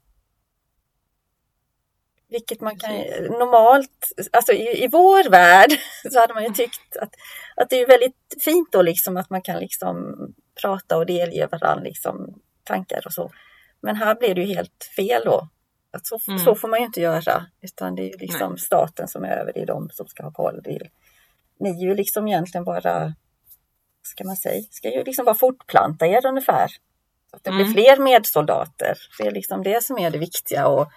[2.30, 3.30] Vilket man kan, Precis.
[3.30, 5.72] normalt, alltså i, i vår värld
[6.12, 7.14] så hade man ju tyckt att,
[7.56, 10.16] att det är väldigt fint då liksom att man kan liksom
[10.62, 13.32] prata och delge varandra liksom tankar och så.
[13.82, 15.50] Men här blir det ju helt fel då.
[15.92, 16.40] Att så, Mm.
[16.40, 18.60] så får man ju inte göra, utan det är ju liksom Nej.
[18.60, 20.62] staten som är över, det är de som ska ha koll.
[20.64, 20.90] Det är,
[21.60, 23.14] ni är ju liksom egentligen bara,
[24.08, 26.68] ska man säga, ska ju liksom bara fortplanta er ungefär.
[27.30, 27.74] Så att det blir Mm.
[27.74, 28.98] fler medsoldater.
[29.20, 30.92] Det är liksom det som är det viktiga och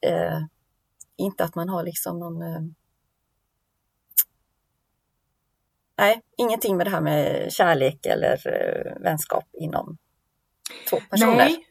[0.00, 0.38] eh,
[1.16, 2.60] inte att man har liksom någon eh,
[5.98, 9.98] Nej, ingenting med det här med kärlek eller eh, vänskap inom
[10.90, 11.36] två personer.
[11.36, 11.66] Nej,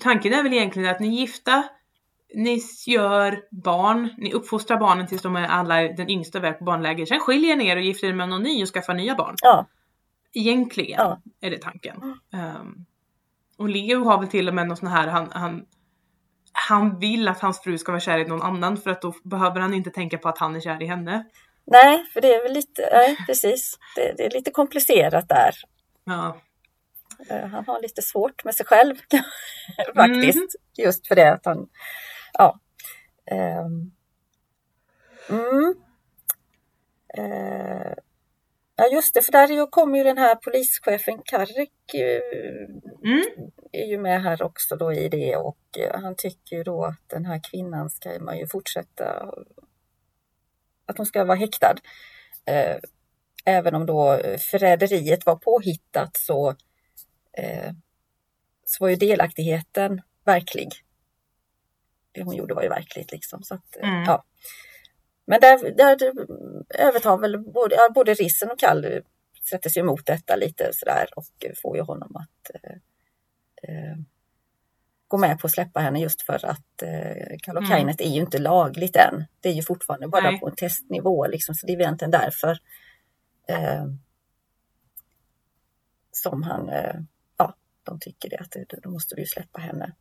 [0.00, 1.68] tanken är väl egentligen att ni är gifta,
[2.34, 7.06] ni gör barn, ni uppfostrar barnen tills de är alla den yngsta väg på barnläger.
[7.06, 9.34] Sen skiljer ni er och gifter er med någon ny och skaffar nya barn.
[9.42, 9.66] Ja,
[10.32, 11.20] Egentligen Ja.
[11.40, 12.18] är det tanken.
[12.32, 12.74] Ehm,
[13.58, 15.66] och Leo har väl till och med någon sån här, han, han,
[16.52, 19.60] han vill att hans fru ska vara kär i någon annan för att då behöver
[19.60, 21.24] han inte tänka på att han är kär i henne.
[21.66, 25.54] nej, för det är väl lite, nej precis, det, det är lite komplicerat där.
[26.04, 26.36] Ja.
[27.30, 28.94] Eh, Han har lite svårt med sig själv
[29.94, 30.56] faktiskt.
[30.78, 31.68] Just för det att han,
[32.38, 32.60] ja.
[33.26, 33.92] Ehm.
[35.30, 35.74] Mm.
[37.08, 37.92] Eh,
[38.78, 42.20] Ja just det, för där kommer ju den här polischefen Karrik eh,
[43.04, 43.50] Mm.
[43.72, 47.08] är ju med här också då i det och eh, han tycker ju då att
[47.08, 49.32] den här kvinnan ska man ju fortsätta
[50.86, 51.74] att hon ska vara häktad.
[53.44, 54.20] Även om då
[54.50, 56.54] förräderiet var påhittat så,
[58.64, 60.85] så var ju delaktigheten verklig.
[62.24, 63.42] Hon gjorde var ju verkligt liksom.
[63.42, 64.04] Så att, eh, Mm.
[64.04, 64.24] ja.
[65.26, 66.12] Men där, där
[66.78, 69.02] övertar väl både, ja, både Rissen och Kall
[69.50, 71.24] sätter sig emot detta lite sådär och
[71.62, 72.76] får ju honom att eh,
[73.62, 73.96] eh,
[75.08, 78.96] gå med på att släppa henne just för att eh, Kalokainet är ju inte lagligt
[78.96, 79.24] än.
[79.40, 80.40] Det är ju fortfarande bara Nej.
[80.40, 82.58] på en testnivå liksom, så det är egentligen därför
[83.48, 83.84] eh,
[86.12, 86.94] som han, eh,
[87.36, 89.92] ja, de tycker det att då måste vi ju släppa henne.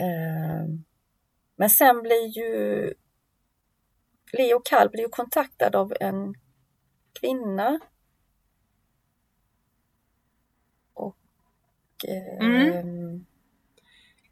[0.00, 0.66] Eh,
[1.56, 2.94] men sen blir ju
[4.32, 6.34] Leo Kall blir ju kontaktad av en
[7.20, 7.80] kvinna.
[10.94, 11.16] Och
[12.08, 13.26] eh, Mm.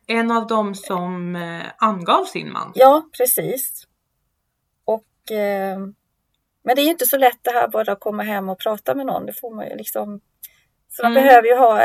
[0.07, 2.73] En av dem som eh, angav sin man.
[2.75, 3.87] Ja, precis.
[4.85, 5.05] Och
[6.63, 8.95] men det är ju inte så lätt det här bara att komma hem och prata
[8.95, 9.27] med någon.
[9.27, 10.21] Det får man ju liksom.
[10.89, 11.25] Så man Mm.
[11.25, 11.83] behöver ju ha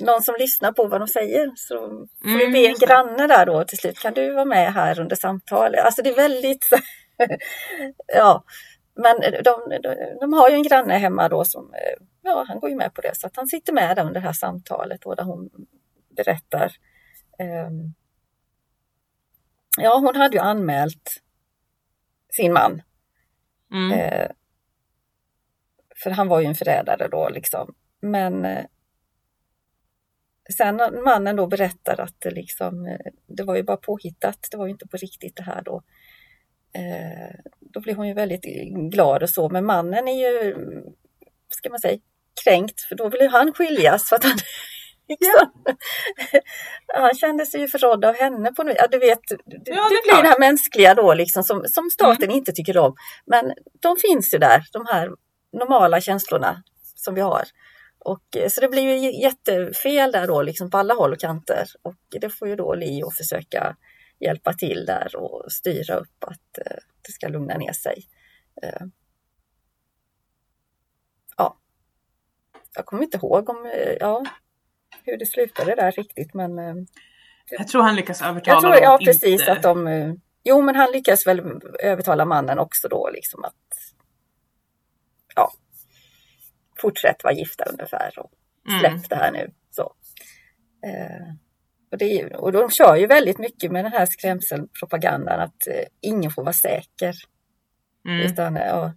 [0.00, 1.50] någon som lyssnar på vad de säger.
[1.56, 1.78] Så
[2.22, 2.86] får Mm, be en det.
[2.86, 3.98] granne där då till slut.
[3.98, 5.84] Kan du vara med här under samtalet?
[5.84, 6.68] Alltså det är väldigt
[8.16, 8.44] Ja,
[8.94, 12.70] men de, de, de har ju en granne hemma då som, eh, ja han går
[12.70, 13.16] ju med på det.
[13.16, 15.50] Så att han sitter med där under det här samtalet då där hon
[16.16, 16.72] berättar.
[17.38, 17.94] ehm,
[19.78, 21.10] Ja, hon hade ju anmält
[22.32, 22.82] sin man.
[23.72, 23.92] Mm.
[23.98, 24.28] Eh,
[26.02, 27.74] för han var ju en förrädare då liksom.
[28.00, 28.64] Men eh,
[30.56, 34.56] sen när mannen då berättar att det liksom, eh, det var ju bara påhittat, det
[34.56, 35.82] var ju inte på riktigt det här då.
[36.74, 38.44] Eh, då blir hon ju väldigt
[38.90, 40.54] glad och så, men mannen är ju,
[41.48, 41.98] ska man säga,
[42.44, 44.36] kränkt för då vill ju han skiljas för att han
[45.08, 45.52] Liksom.
[46.94, 48.74] Han kände sig ju förrådd av henne på nu.
[48.76, 51.90] Ja, du vet, det, ja, det, det blir det här mänskliga då liksom som, som
[51.90, 52.36] staten mm.
[52.36, 52.94] inte tycker om.
[53.26, 55.10] Men de finns ju där, de här
[55.52, 56.62] normala känslorna
[56.96, 57.44] som vi har.
[58.04, 61.66] Och, eh, så det blir ju jättefel där då liksom på alla håll och kanter.
[61.82, 63.76] Och det får ju då Leo försöka
[64.20, 68.04] hjälpa till där och styra upp att eh, det ska lugna ner sig.
[68.62, 68.86] Eh,
[71.36, 71.58] ja.
[72.74, 74.24] Jag kommer inte ihåg om, ja,
[75.04, 76.86] hur det slutade där riktigt men...
[77.50, 79.52] Jag tror han lyckas övertala jag tror, dem Ja precis inte...
[79.52, 80.20] att de...
[80.44, 83.94] Jo men han lyckas väl övertala mannen också då liksom att...
[85.34, 85.52] Ja.
[86.82, 88.32] Fortsätt vara gifta ungefär och
[88.80, 89.02] släpp mm.
[89.08, 89.50] det här nu.
[89.70, 89.94] Så.
[90.86, 91.34] Eh,
[91.90, 95.84] och, det är, och de kör ju väldigt mycket med den här skrämselpropagandan att eh,
[96.00, 97.14] ingen får vara säker.
[98.08, 98.20] Mm.
[98.20, 98.92] Utan, ja,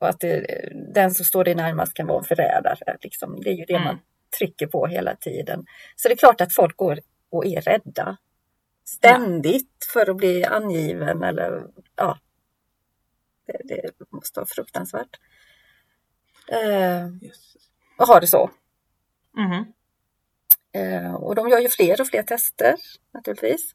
[0.00, 2.96] och att det, den som står dig närmast kan vara en förrädare.
[3.00, 3.40] Liksom.
[3.40, 3.84] Det är ju det mm.
[3.84, 3.98] man
[4.38, 5.64] trycker på hela tiden.
[5.96, 6.98] Så det är klart att folk går
[7.30, 8.16] och är rädda
[8.84, 9.92] ständigt ja.
[9.92, 12.18] för att bli angiven eller ja.
[13.46, 15.16] Det, det måste vara fruktansvärt.
[16.50, 17.06] Eh,
[17.98, 18.50] och ha det så.
[19.36, 19.64] Mm.
[20.72, 22.74] Eh, och de gör ju fler och fler tester
[23.14, 23.74] naturligtvis.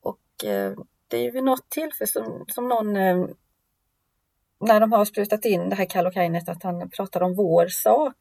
[0.00, 0.72] Och eh,
[1.08, 3.26] det är ju vid något tillfälle som, som någon eh,
[4.60, 8.16] när de har sprutat in det här kalokainet att han pratar om vår sak.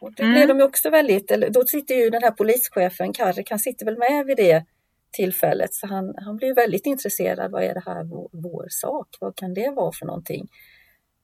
[0.00, 0.34] Och det mm.
[0.34, 3.98] blev de också väldigt, eller då sitter ju den här polischefen, Karrik, han sitter väl
[3.98, 4.64] med vid det
[5.12, 7.50] tillfället så han, han blir väldigt intresserad.
[7.50, 9.08] Vad är det här vår, vår sak?
[9.20, 10.48] Vad kan det vara för någonting?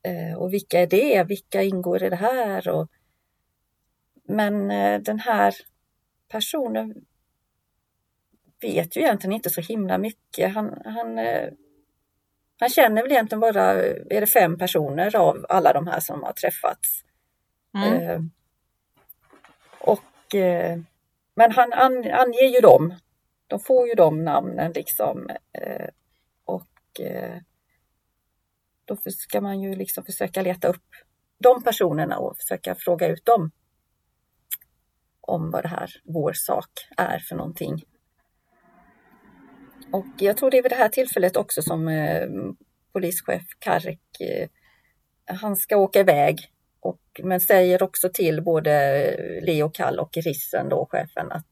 [0.06, 1.24] Eh, och vilka är det?
[1.24, 2.68] Vilka ingår i det här?
[2.68, 2.90] Och,
[4.28, 5.54] men eh, den här
[6.28, 6.94] personen
[8.60, 10.54] vet ju egentligen inte så himla mycket.
[10.54, 11.50] Han, han, eh,
[12.60, 13.72] han känner väl egentligen bara,
[14.10, 17.04] är det fem personer av alla de här som har träffats.
[17.74, 18.10] Mm.
[18.10, 18.20] Eh,
[19.80, 20.78] och, eh,
[21.34, 22.94] men han an, anger ju dem.
[23.46, 25.30] De får ju de namnen liksom.
[25.52, 25.88] Eh,
[26.44, 27.00] och
[28.86, 30.84] då ska man ju liksom försöka leta upp
[31.38, 33.50] de personerna och försöka fråga ut dem
[35.20, 37.82] om vad det här vår sak är för någonting.
[39.92, 42.28] Och jag tror det är vid det här tillfället också som eh,
[42.92, 44.48] polischef Karek, eh,
[45.24, 46.38] han ska åka iväg
[46.80, 51.50] och, men säger också till både Leo Kall och Rissen, då, chefen, att,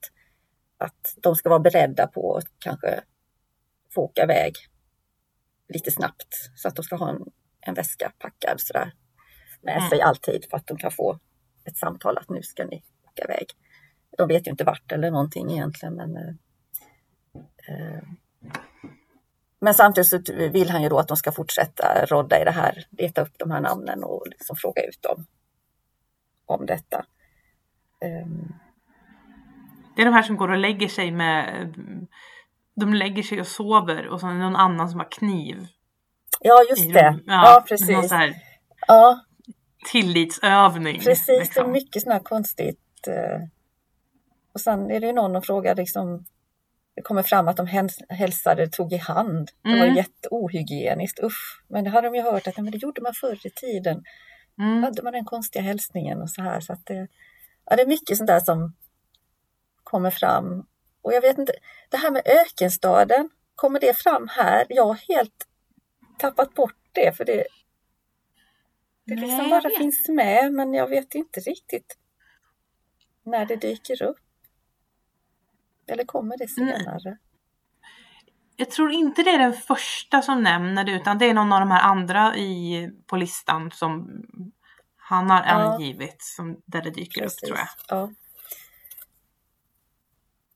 [0.79, 3.01] att de ska vara beredda på att kanske
[3.95, 4.55] få åka iväg
[5.69, 7.25] lite snabbt så att de ska ha en,
[7.61, 8.93] en väska packad sådär
[9.63, 9.89] med mm.
[9.89, 11.19] sig alltid för att de kan få
[11.65, 13.47] ett samtal att nu ska ni åka iväg.
[14.19, 16.35] De vet ju inte vart eller någonting egentligen men eh,
[17.69, 18.03] eh
[19.65, 23.23] men samtidigt vill han ju då att de ska fortsätta rodda i det här, leta
[23.23, 25.27] upp de här namnen och liksom fråga ut dem
[26.47, 27.07] om detta.
[28.25, 28.55] Um.
[29.97, 31.75] Det är de här som går och lägger sig med,
[32.75, 35.67] de lägger sig och sover och så är det någon annan som har kniv.
[36.41, 37.21] Ja, just det.
[37.27, 38.13] Ja, ja precis.
[38.87, 39.21] Ja.
[39.93, 41.01] Tillitsövning.
[41.01, 41.29] Precis, liksom.
[41.29, 41.73] det är liksom.
[41.73, 43.09] mycket här konstigt.
[43.09, 43.49] Eh.
[44.53, 46.25] Och sen är det ju någon som frågar liksom
[46.95, 47.67] det kommer fram att de
[48.09, 49.51] hälsade, tog i hand.
[49.63, 49.97] Det var mm.
[49.97, 51.63] jätteohygieniskt, usch.
[51.69, 54.05] Men det hade de ju hört att men det gjorde man förr i tiden.
[54.59, 54.83] Mm.
[54.83, 56.61] Hade man den konstiga hälsningen och så här.
[56.61, 57.09] Så att det,
[57.65, 58.75] ja, det är mycket sånt där som
[59.85, 60.67] kommer fram.
[61.05, 61.53] Och jag vet inte,
[61.91, 64.67] det här med ökenstaden, kommer det fram här?
[64.69, 65.47] Jag har helt
[66.19, 67.45] tappat bort det för det,
[69.05, 71.99] det liksom Nej, bara finns med men jag vet inte riktigt
[73.23, 74.19] när det dyker upp.
[75.87, 77.01] Eller kommer det senare?
[77.05, 77.17] Nej.
[78.57, 81.61] Jag tror inte det är den första som nämner det utan det är någon av
[81.61, 84.23] de här andra i, på listan som
[84.97, 85.51] han har ja.
[85.51, 87.43] angivit som, där det dyker Precis.
[87.43, 87.69] upp tror jag.
[87.89, 88.11] Ja.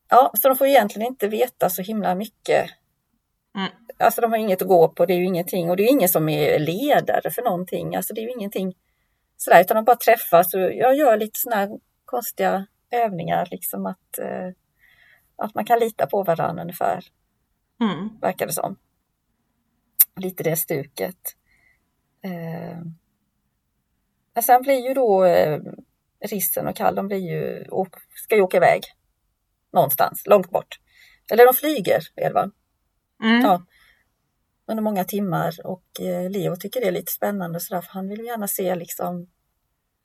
[0.09, 2.71] Ja, så de får egentligen inte veta så himla mycket.
[3.57, 3.71] Mm.
[3.99, 6.09] Alltså de har inget att gå på, det är ju ingenting och det är ingen
[6.09, 7.97] som är ledare för någonting.
[7.97, 8.75] Alltså det är ju ingenting
[9.37, 14.19] sådär utan de bara träffas och jag gör lite sådana här konstiga övningar liksom att
[14.19, 14.51] eh,
[15.37, 17.05] att man kan lita på varandra ungefär.
[17.81, 18.09] Mm.
[18.21, 18.77] Verkar det som.
[20.17, 21.35] Lite det stuket.
[22.25, 22.79] Eh.
[24.35, 25.61] Men sen blir ju då eh,
[26.21, 28.83] Rissen och Kall, de blir ju, och, ska ju åka iväg.
[29.73, 30.79] Någonstans, långt bort.
[31.33, 32.51] Eller de flyger, Edvard.
[33.23, 33.41] Mm.
[33.41, 33.63] Ja.
[34.67, 38.49] Under många timmar och eh, Leo tycker det är lite spännande så han vill gärna
[38.49, 39.27] se liksom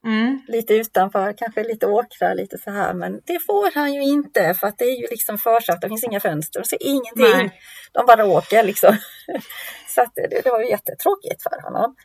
[0.06, 0.42] Mm.
[0.48, 2.94] lite utanför, kanske lite åkrar, lite så här.
[2.94, 6.04] Men det får han ju inte för att det är ju liksom försatt, det finns
[6.04, 7.48] inga fönster, de ser ingenting.
[7.48, 7.62] Nej.
[7.92, 8.98] De bara åker liksom.
[9.88, 11.96] Så det, det var ju jättetråkigt för honom.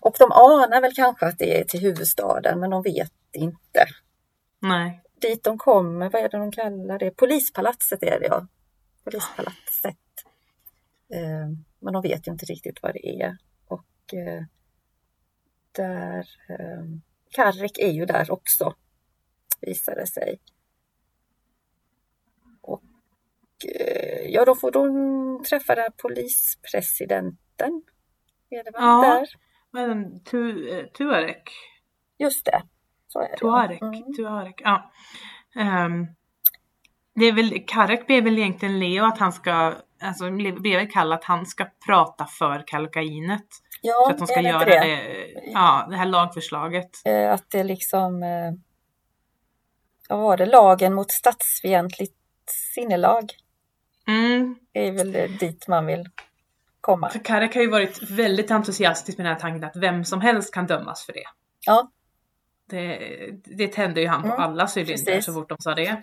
[0.00, 3.86] Och de anar väl kanske att det är till huvudstaden, men de vet inte.
[4.62, 5.02] Nej.
[5.20, 7.10] Dit de kommer, vad är det de kallar det?
[7.10, 8.46] Polispalatset är det ja.
[9.04, 9.96] Polispalatset.
[11.14, 13.36] Eh, Men de vet ju inte riktigt vad det är.
[13.66, 14.42] Och eh,
[15.72, 16.84] där, eh,
[17.30, 18.74] Karrek är ju där också,
[19.60, 20.40] visar det sig.
[22.60, 22.82] Och
[23.80, 27.82] eh, ja, då får de träffa den polispresidenten.
[28.50, 29.02] Är det väl Ja.
[29.02, 29.28] där?
[29.86, 30.20] Den?
[30.24, 31.42] Tu, eh, Tuareg?
[32.18, 32.62] Just det.
[33.08, 33.36] Så är det.
[33.36, 33.82] Tuareg?
[33.82, 34.14] Mm.
[34.16, 34.90] Tuareg, ja.
[35.56, 36.06] Ehm,
[37.14, 41.14] det är väl, Karek ber väl egentligen Leo att han ska, alltså ber väl Kalle
[41.14, 43.46] att han ska prata för kalkainet.
[43.82, 45.50] Ja, så att de ska det göra inte det?
[45.52, 46.90] ja, det här lagförslaget.
[47.04, 48.52] Eh, att det liksom, eh,
[50.08, 52.14] vad var det, lagen mot statsfientligt
[52.74, 53.32] sinnelag
[54.06, 54.56] Mm.
[54.72, 56.08] är väl dit man vill
[56.80, 57.10] komma.
[57.10, 60.54] För Karek har ju varit väldigt entusiastisk med den här tanken att vem som helst
[60.54, 61.24] kan dömas för det.
[61.66, 61.90] Ja,
[62.68, 62.98] Det,
[63.44, 66.02] det tände ju han på Mm, alla cylindrar så fort de sa det.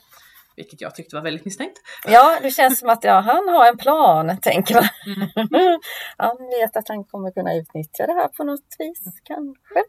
[0.55, 1.79] Vilket jag tyckte var väldigt misstänkt.
[2.07, 4.83] ja, det känns som att ja, han har en plan, tänker man.
[5.05, 5.79] Mm.
[6.17, 9.83] han vet att han kommer kunna utnyttja det här på något vis, kanske.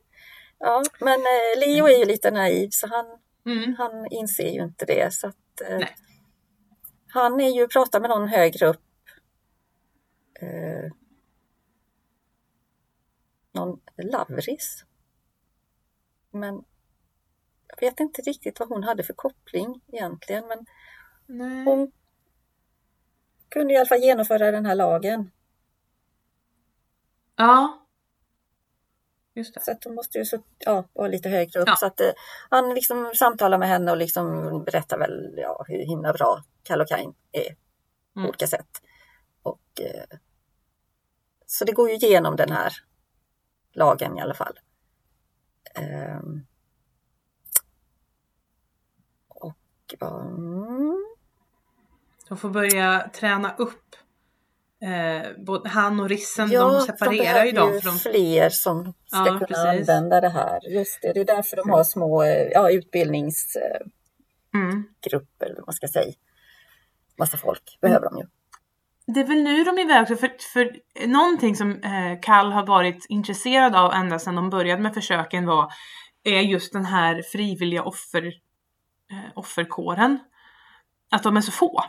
[0.59, 3.07] Ja, men eh, Leo är ju lite naiv så han,
[3.47, 3.75] Mm.
[3.79, 5.15] han inser ju inte det.
[5.15, 5.89] Så att, eh,
[7.09, 8.81] han är ju pratar med någon högre upp.
[10.41, 10.93] Eh,
[13.55, 14.85] någon Lavris.
[16.39, 16.65] Men
[17.69, 20.45] jag vet inte riktigt vad hon hade för koppling egentligen.
[20.49, 20.67] Men
[21.27, 21.65] Nej.
[21.65, 21.93] hon
[23.49, 25.31] kunde i alla fall genomföra den här lagen.
[27.37, 27.83] Ja.
[29.35, 29.61] Just det.
[29.61, 31.69] Så att hon måste ju så, ja, vara lite högre upp.
[31.69, 31.77] Ja.
[31.77, 32.11] Så att, eh,
[32.51, 34.25] han liksom samtalar med henne och liksom
[34.65, 37.55] berättar väl ja, hur himla bra Kallocain är
[38.15, 38.29] på Mm.
[38.29, 38.83] olika sätt.
[39.43, 40.19] Och, eh,
[41.47, 42.73] så det går ju igenom den här
[43.73, 44.59] lagen i alla fall.
[45.77, 46.47] Ehm.
[49.29, 49.57] och
[50.01, 51.07] ja, mm,
[52.29, 53.97] De får börja träna upp.
[54.83, 57.81] Eh, både han och Rissen, ja, de separerar behöver ju dem.
[57.81, 59.89] För de, fler som ska Ja, kunna precis.
[59.89, 60.69] använda det här.
[60.69, 63.91] Just det, det är därför de har små eh, ja, utbildningsgrupper,
[64.55, 64.85] mm.
[65.41, 66.13] eller vad man ska säga.
[67.19, 68.25] Massa folk behöver de ju.
[69.07, 73.07] Det är väl nu de är iväg för, för någonting som eh, Kall har varit
[73.09, 75.73] intresserad av ända sedan de började med försöken var
[76.25, 78.27] är just den här frivilliga offer,
[79.11, 80.19] eh, offerkåren.
[81.11, 81.85] Att de är så få.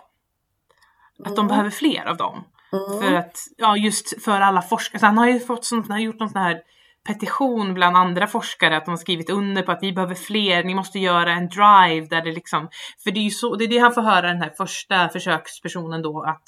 [1.26, 1.48] Att de Mm.
[1.48, 2.44] behöver fler av dem.
[2.74, 3.02] Mm.
[3.02, 5.00] För att, ja just för alla forskare.
[5.00, 6.62] Så han har ju fått sånt, han har gjort någon sån här
[7.08, 10.76] petition bland andra forskare att de har skrivit under på att vi behöver fler, ni
[10.76, 12.70] måste göra en drive där det liksom,
[13.04, 16.02] för det är ju så, det är det han får höra den här första försökspersonen
[16.02, 16.44] då att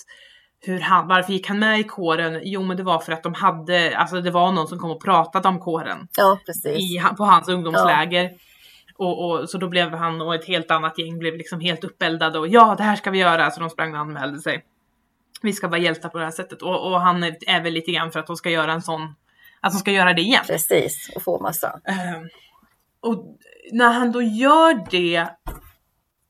[0.61, 2.39] hur han, varför gick han med i kåren?
[2.43, 5.03] Jo men det var för att de hade, alltså det var någon som kom och
[5.03, 6.77] pratade om kåren Ja, precis.
[6.77, 8.31] i, på hans ungdomsläger.
[8.97, 12.39] Och, och, så då blev han och ett helt annat gäng blev liksom helt uppeldade
[12.39, 14.65] och ja det här ska vi göra så de sprang och anmälde sig.
[15.41, 17.91] Vi ska vara hjältar på det här sättet och, och han är, är väl lite
[17.91, 19.15] grann för att de ska göra en sån,
[19.61, 20.43] att de ska göra det igen.
[20.47, 21.79] Precis, och få massa.
[21.85, 22.29] Ehm,
[23.01, 23.37] och
[23.71, 25.27] när han då gör det,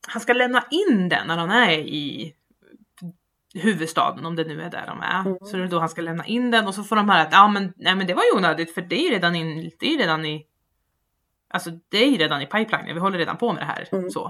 [0.07, 2.33] han ska lämna in den när han är i
[3.53, 5.19] huvudstaden, om det nu är där de är.
[5.19, 5.37] Mm.
[5.41, 7.31] Så det är då han ska lämna in den och så får de höra att
[7.31, 9.93] ja men, nej, men det var ju onödigt för det är ju redan, in, det
[9.93, 10.45] är redan i
[11.53, 13.87] Alltså det är ju redan i pipeline, vi håller redan på med det här.
[13.91, 14.09] Mm.
[14.09, 14.25] Så.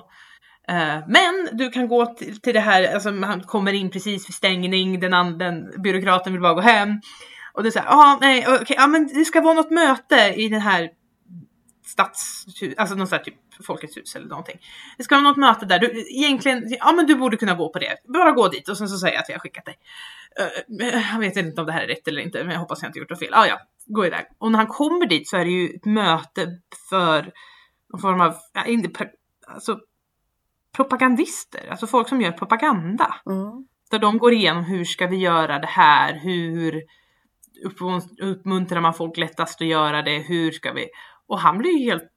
[0.67, 4.35] Eh, men du kan gå till, till det här, alltså han kommer in precis vid
[4.35, 7.01] stängning, den, an- den byråkraten vill bara gå hem.
[7.53, 10.49] Och det är såhär, ja nej okej, ja men det ska vara något möte i
[10.49, 10.89] den här
[11.85, 13.35] stadshus, alltså något sånt här typ
[13.65, 14.59] Folkets hus eller någonting.
[14.97, 17.79] Det ska vara något möte där, du, egentligen, ja men du borde kunna gå på
[17.79, 17.97] det.
[18.13, 19.77] Bara gå dit och sen så säger jag att jag har skickat dig.
[20.39, 22.89] Eh, jag vet inte om det här är rätt eller inte, men jag hoppas jag
[22.89, 23.33] inte gjort något fel.
[23.33, 24.25] Ah, ja, gå iväg.
[24.37, 26.47] Och när han kommer dit så är det ju ett möte
[26.89, 27.31] för
[27.89, 29.09] någon form av, ja, inte,
[29.47, 29.79] alltså
[30.75, 33.15] propagandister, alltså folk som gör propaganda.
[33.25, 33.67] Mm.
[33.91, 36.83] Där de går igenom hur ska vi göra det här, hur
[37.65, 40.87] uppmun- uppmuntrar man folk lättast att göra det, hur ska vi?
[41.27, 42.11] Och han blir ju helt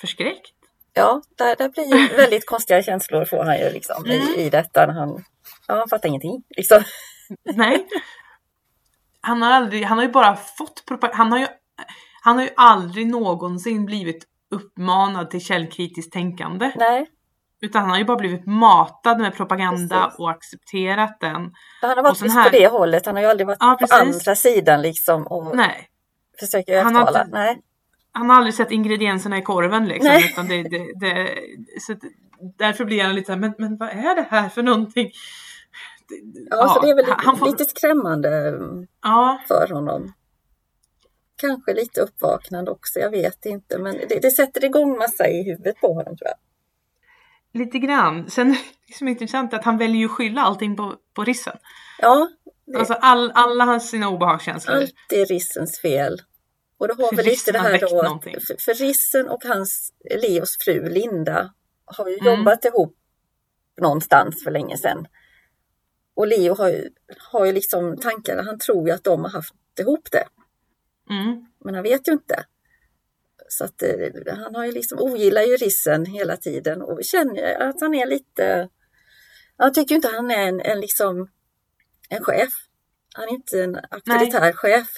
[0.00, 0.50] förskräckt.
[0.92, 4.16] Ja, där, där blir ju väldigt konstiga känslor får han ju liksom Mm.
[4.28, 4.86] i, i detta.
[4.86, 5.24] När han,
[5.68, 6.42] ja, han fattar ingenting.
[6.56, 6.82] Liksom.
[7.54, 7.86] Nej.
[9.20, 11.46] Han har aldrig, han har ju bara fått propaganda, han har ju,
[12.22, 16.72] han har ju aldrig någonsin blivit uppmanad till källkritiskt tänkande.
[16.76, 17.06] Nej,
[17.60, 20.18] Utan han har ju bara blivit matad med propaganda Precis.
[20.18, 21.52] och accepterat den.
[21.80, 23.06] han har varit just här- på det hållet.
[23.06, 25.88] Han har ju aldrig varit Ja, på andra sidan liksom och Nej.
[26.40, 27.20] försöker har övertala.
[27.24, 27.60] inte- Nej.
[28.14, 30.08] Han har aldrig sett ingredienserna i korven liksom.
[30.12, 30.30] Nej.
[30.32, 31.28] Utan det, det, det,
[31.80, 31.96] så
[32.58, 35.10] därför blir han lite såhär, men, men vad är det här för någonting?
[36.08, 40.12] Det- Ja, så det är väl han får- lite skrämmande mm, Ja, för honom.
[41.36, 43.78] Kanske lite uppvaknande också, jag vet inte.
[43.78, 46.36] Men det, det sätter igång massa i huvudet på honom tror jag.
[47.60, 48.30] lite grann.
[48.30, 48.56] Sen
[48.88, 51.56] det som är intressant är att han väljer ju att skylla allting på, på rissen.
[52.00, 52.28] Ja,
[52.66, 54.76] det Alltså all, alla hans sina obehagskänslor.
[54.76, 56.18] allt är rissens fel.
[56.78, 60.88] Och det har väl lite det här då, för, för rissen och hans, Leos fru
[60.88, 61.54] Linda
[61.84, 62.38] har ju Mm.
[62.38, 62.96] jobbat ihop
[63.80, 65.06] någonstans för länge sedan.
[66.14, 69.54] Och Leo har ju, har ju liksom tankarna, han tror ju att de har haft
[69.80, 70.24] ihop det.
[71.10, 71.46] Mm.
[71.64, 72.44] Men han vet ju inte.
[73.48, 77.80] Så att eh, han har ju liksom ogillar ju rissen hela tiden och känner att
[77.80, 78.68] han är lite...
[79.56, 81.30] Han tycker inte han är en, en liksom
[82.08, 82.52] en chef.
[83.14, 84.88] Han är inte en auktoritär chef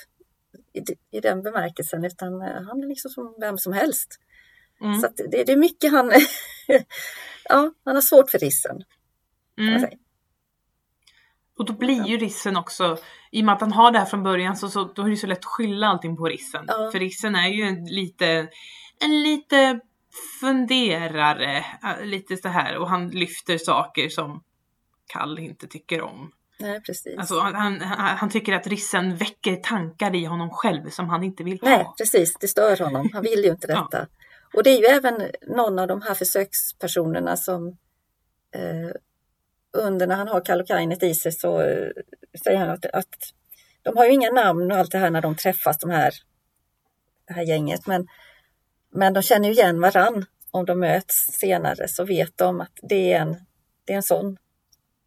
[0.76, 0.84] i,
[1.16, 4.20] i den bemärkelsen utan eh, han är liksom som vem som helst.
[4.80, 5.00] Mm.
[5.00, 6.12] Så det, det är mycket han...
[7.48, 8.82] ja, han har svårt för rissen.
[9.58, 9.90] Mm.
[11.58, 12.98] Och då blir ju rissen också,
[13.30, 15.16] i och med att han har det här från början så, så då är det
[15.16, 16.64] så lätt att skylla allting på rissen.
[16.68, 16.88] Ja.
[16.92, 18.48] För rissen är ju en lite,
[19.00, 19.80] en lite
[20.40, 24.42] funderare, äh, lite så här och han lyfter saker som
[25.06, 26.32] Kall inte tycker om.
[26.58, 27.18] Nej, precis.
[27.18, 27.80] Alltså han, han,
[28.16, 31.68] han tycker att rissen väcker tankar i honom själv som han inte vill ha.
[31.68, 32.34] Nej, precis.
[32.40, 33.10] Det stör honom.
[33.12, 33.88] Han vill ju inte Ja.
[33.90, 34.06] detta.
[34.54, 37.68] Och det är ju även någon av de här försökspersonerna som
[38.54, 38.90] eh,
[39.72, 41.88] under när han har Kallokainet i sig så eh,
[42.44, 43.16] säger han att, att
[43.82, 46.14] de har ju inga namn och allt det här när de träffas, de här,
[47.26, 47.86] det här gänget.
[47.86, 48.06] Men,
[48.92, 50.24] men de känner ju igen varann.
[50.50, 53.36] Om de möts senare så vet de att det är en,
[53.84, 54.36] det är en sån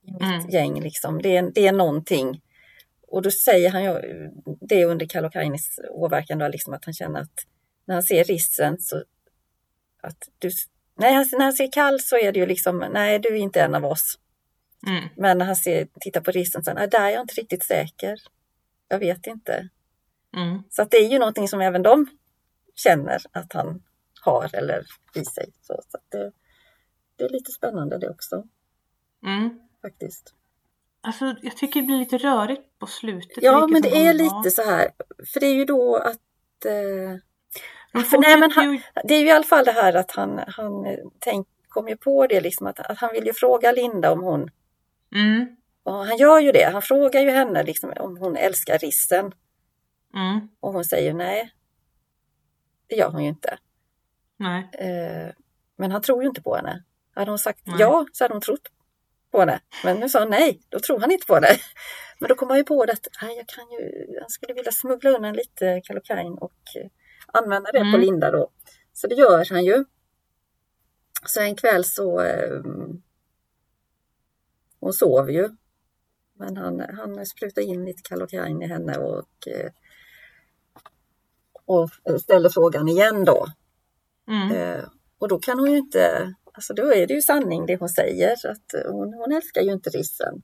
[0.10, 0.49] i mitt Mm.
[0.49, 0.82] gäng.
[0.82, 1.22] Liksom.
[1.22, 2.41] Det, är, det är någonting.
[3.07, 3.93] Och då säger han ju
[4.62, 7.34] det under Kallokainis åverkan då, liksom att han känner att
[7.86, 9.03] när han ser rissen så
[10.01, 10.49] att du,
[10.97, 13.62] nej, han- när han ser Kall så är det ju liksom, nej du är inte
[13.62, 14.20] en av oss.
[14.88, 15.03] Mm.
[15.18, 18.18] Men när han ser, tittar på rissen så, nej där är jag inte riktigt säker.
[18.88, 19.70] Jag vet inte.
[20.38, 20.64] Mm.
[20.70, 22.07] Så att det är ju någonting som även de
[22.76, 23.84] känner att han
[24.22, 24.86] har eller
[25.16, 25.49] i sig.
[25.62, 26.32] Så, så det,
[27.16, 28.43] det är lite spännande det också
[29.26, 29.60] Mm.
[29.82, 30.34] Faktiskt.
[31.02, 33.38] Alltså jag tycker det blir lite rörigt på slutet.
[33.44, 34.90] Ja, men det är lite så här,
[35.34, 39.32] för det är ju då att eh, för nej, men ju- Det är ju i
[39.32, 42.80] alla fall det här att han, han eh, tänk, kom ju på det liksom att,
[42.80, 44.50] att han vill ju fråga Linda om hon,
[45.16, 45.56] Mm.
[45.84, 49.32] och han gör ju det, han frågar ju henne liksom om hon älskar rissen
[50.16, 50.50] Mm.
[50.60, 51.54] och hon säger nej.
[52.88, 53.58] Det gör hon ju inte.
[54.38, 54.70] Nej.
[54.74, 55.34] Eh,
[55.78, 56.84] men han tror ju inte på henne.
[57.16, 57.76] Hade hon sagt Nej.
[57.80, 58.68] ja så hade hon trott
[59.32, 59.60] på henne.
[59.84, 61.48] Men nu sa hon nej, då tror han inte på henne.
[62.20, 64.72] Men då kom han ju på det att nej, jag kan ju, han skulle vilja
[64.72, 66.90] smuggla undan lite Kallocain och eh,
[67.28, 68.02] använda det på Mm.
[68.02, 68.52] Linda då.
[68.94, 69.86] Så det gör han ju.
[71.26, 72.62] Så en kväll så eh,
[74.80, 75.50] hon sover ju.
[76.34, 79.72] Men han, han sprutar in lite Kallocain i henne och, eh,
[81.66, 81.90] och
[82.22, 83.46] ställer frågan igen då.
[84.28, 84.52] Mm.
[84.52, 84.84] Eh,
[85.20, 88.32] och då kan hon ju inte, alltså då är det ju sanning det hon säger,
[88.52, 90.41] att eh, hon, hon älskar ju inte rissen.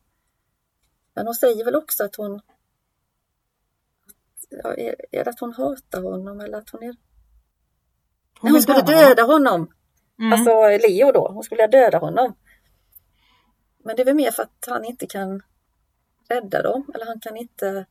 [1.13, 2.41] Men hon säger väl också att hon,
[4.49, 6.95] ja, är, är det att hon hatar honom eller att hon är, Hon
[8.41, 9.09] nej, hon skulle döda honom.
[9.15, 9.71] döda honom,
[10.19, 10.33] Mm.
[10.33, 12.35] alltså Leo då, hon skulle döda honom.
[13.83, 15.41] Men det är väl mer för att han inte kan
[16.29, 17.85] rädda dem, eller han kan inte,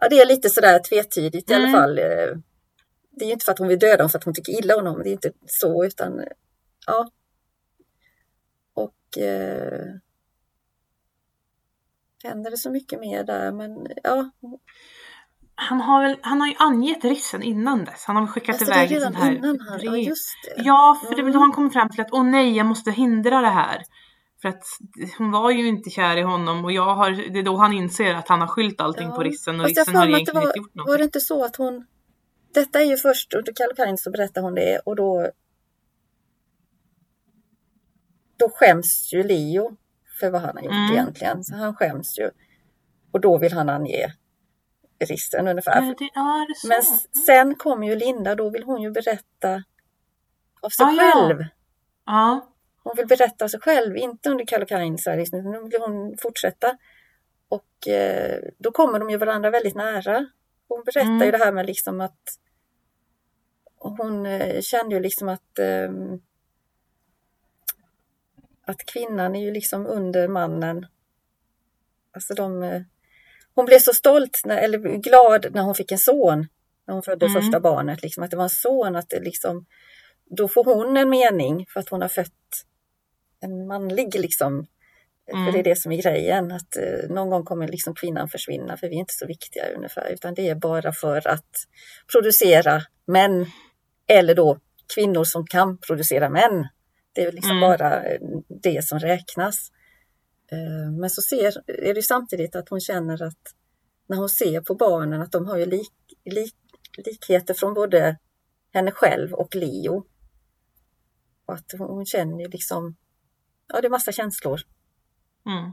[0.00, 1.80] ja det är lite sådär tvetydigt i alla Mm.
[1.80, 1.98] fall.
[1.98, 2.36] eh,
[3.16, 4.76] Det är ju inte för att hon vill döda honom för att hon tycker illa
[4.76, 6.24] om honom, det är inte så utan
[6.86, 7.10] ja.
[8.74, 9.86] Och eh,
[12.24, 14.30] händer det så mycket mer där men ja.
[15.56, 18.04] Han har väl, han har ju angett rissen innan dess.
[18.04, 20.00] Han har skickat Alltså, det är iväg redan sånt här innan han, ja brev.
[20.02, 20.62] just det.
[20.62, 21.48] Ja, för det är väl då Mm.
[21.48, 23.82] han kommer fram till att åh nej, jag måste hindra det här.
[24.42, 24.62] För att
[25.18, 28.14] hon var ju inte kär i honom och jag har, det är då han inser
[28.14, 29.14] att han har skyllt allting Ja.
[29.14, 31.20] på rissen och Fast rissen har har det egentligen inte gjort var, var det inte
[31.20, 31.86] så att hon
[32.54, 35.30] Detta är ju först under Kallocain så berättar hon det och då
[38.44, 39.76] Då skäms ju Leo
[40.20, 40.92] för vad han har gjort Mm.
[40.92, 41.44] egentligen.
[41.44, 42.30] Så han skäms ju.
[43.12, 44.06] Och då vill han ange
[45.08, 45.82] rissen ungefär.
[45.82, 46.20] Ja, det, ja,
[46.64, 46.68] är?
[46.68, 49.62] Men s- sen kommer ju Linda, då vill hon ju berätta
[50.62, 51.12] av sig Ah, ja.
[51.12, 51.44] själv.
[52.06, 52.50] Ja.
[52.82, 54.44] Hon vill berätta av sig själv, inte under
[55.10, 56.76] här, liksom, nu vill hon fortsätta.
[57.48, 60.26] Och eh, då kommer de ju varandra väldigt nära.
[60.68, 61.22] Hon berättar Mm.
[61.26, 62.20] ju det här med liksom att
[63.78, 66.20] hon eh, kände ju liksom att ehm,
[68.66, 70.86] att kvinnan är ju liksom under mannen.
[72.12, 72.82] Alltså de, eh,
[73.54, 76.46] hon blev så stolt, när, eller glad när hon fick en son.
[76.86, 77.42] när hon födde Mm.
[77.42, 79.66] första barnet, liksom, att det var en son, att det liksom,
[80.30, 82.64] då får hon en mening för att hon har fött
[83.40, 84.66] en manlig liksom.
[85.32, 85.44] Mm.
[85.46, 88.76] För det är det som är grejen, att eh, någon gång kommer liksom kvinnan försvinna
[88.76, 91.50] för vi är inte så viktiga ungefär, utan det är bara för att
[92.12, 93.46] producera män
[94.06, 94.58] eller då
[94.94, 96.68] kvinnor som kan producera män.
[97.14, 97.60] Det är liksom Mm.
[97.60, 99.72] bara eh, det som räknas.
[100.52, 103.54] Eh, Men så ser, är det samtidigt att hon känner att
[104.06, 105.92] när hon ser på barnen att de har ju lik,
[106.24, 106.54] lik,
[106.96, 108.18] likheter från både
[108.72, 110.04] henne själv och Leo.
[111.46, 112.96] Och att hon, känner liksom,
[113.68, 114.60] ja det är massa känslor.
[115.46, 115.70] Mm.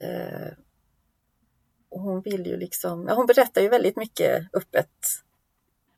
[0.00, 0.52] Eh,
[1.88, 4.90] och hon vill ju liksom, ja, hon berättar ju väldigt mycket öppet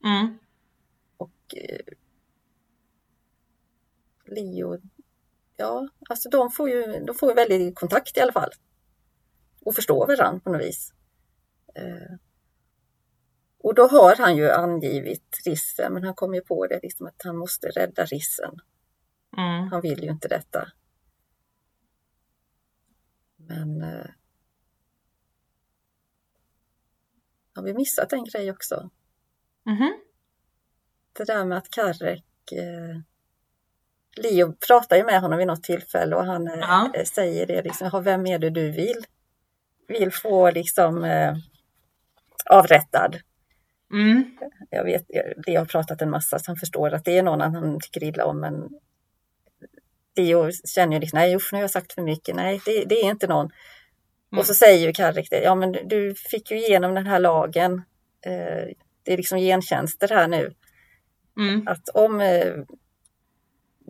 [0.04, 0.38] Mm.
[1.16, 1.94] och eh,
[4.28, 4.78] Leo,
[5.56, 8.50] ja alltså de får ju, de får ju väldigt kontakt i alla fall.
[9.60, 10.92] Och förstår varandra på något vis.
[11.74, 12.16] Eh,
[13.58, 17.22] och då har han ju angivit rissen, men han kom ju på det liksom att
[17.24, 18.60] han måste rädda rissen.
[19.36, 19.68] Mm.
[19.68, 20.72] Han vill ju inte detta.
[23.36, 24.10] Men eh,
[27.54, 28.90] har vi missat en grej också?
[29.66, 30.00] Mhm.
[31.12, 33.00] Det där med att Karek eh,
[34.22, 36.90] Leo pratar ju med honom vid något tillfälle och han eh, Ja.
[36.94, 39.04] eh, säger det liksom, "Jaha, vem är det du vill?
[39.88, 41.36] Vill få liksom eh,
[42.50, 43.16] avrättad.
[43.92, 44.36] Mm.
[44.70, 45.04] Jag vet,
[45.46, 48.24] Leo har pratat en massa så han förstår att det är någon han tycker illa
[48.24, 48.68] om men
[50.16, 52.94] Leo känner ju liksom, nej usch nu har jag sagt för mycket, nej det, det
[52.94, 53.46] är inte någon.
[54.32, 54.38] Mm.
[54.40, 57.72] Och så säger ju Karrik det, ja men du- fick ju igenom den här lagen.
[58.26, 58.68] Eh,
[59.02, 60.52] det är liksom gentjänster här nu.
[61.38, 61.68] Mm.
[61.68, 62.54] Att om, eh,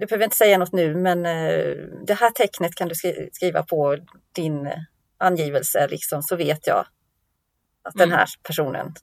[0.00, 1.74] du behöver inte säga något nu, men eh,
[2.06, 3.96] det här tecknet kan du skri- skriva på
[4.32, 4.70] din
[5.18, 6.86] angivelse liksom, så vet jag
[7.82, 8.18] att den Mm.
[8.18, 8.94] här personen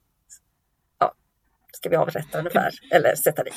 [0.98, 1.14] ja,
[1.72, 3.54] ska vi avrätta ungefär, eller sätta dit.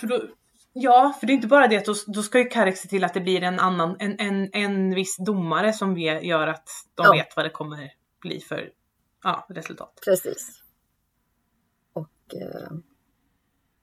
[0.73, 3.03] Ja, för det är inte bara det att då, då ska ju Karek se till
[3.03, 7.05] att det blir en annan, en, en, en viss domare som vi, gör att de
[7.05, 7.11] Ja.
[7.11, 8.69] vet vad det kommer bli för
[9.23, 9.99] ja, resultat.
[10.05, 10.63] Precis.
[11.93, 12.71] Och, eh,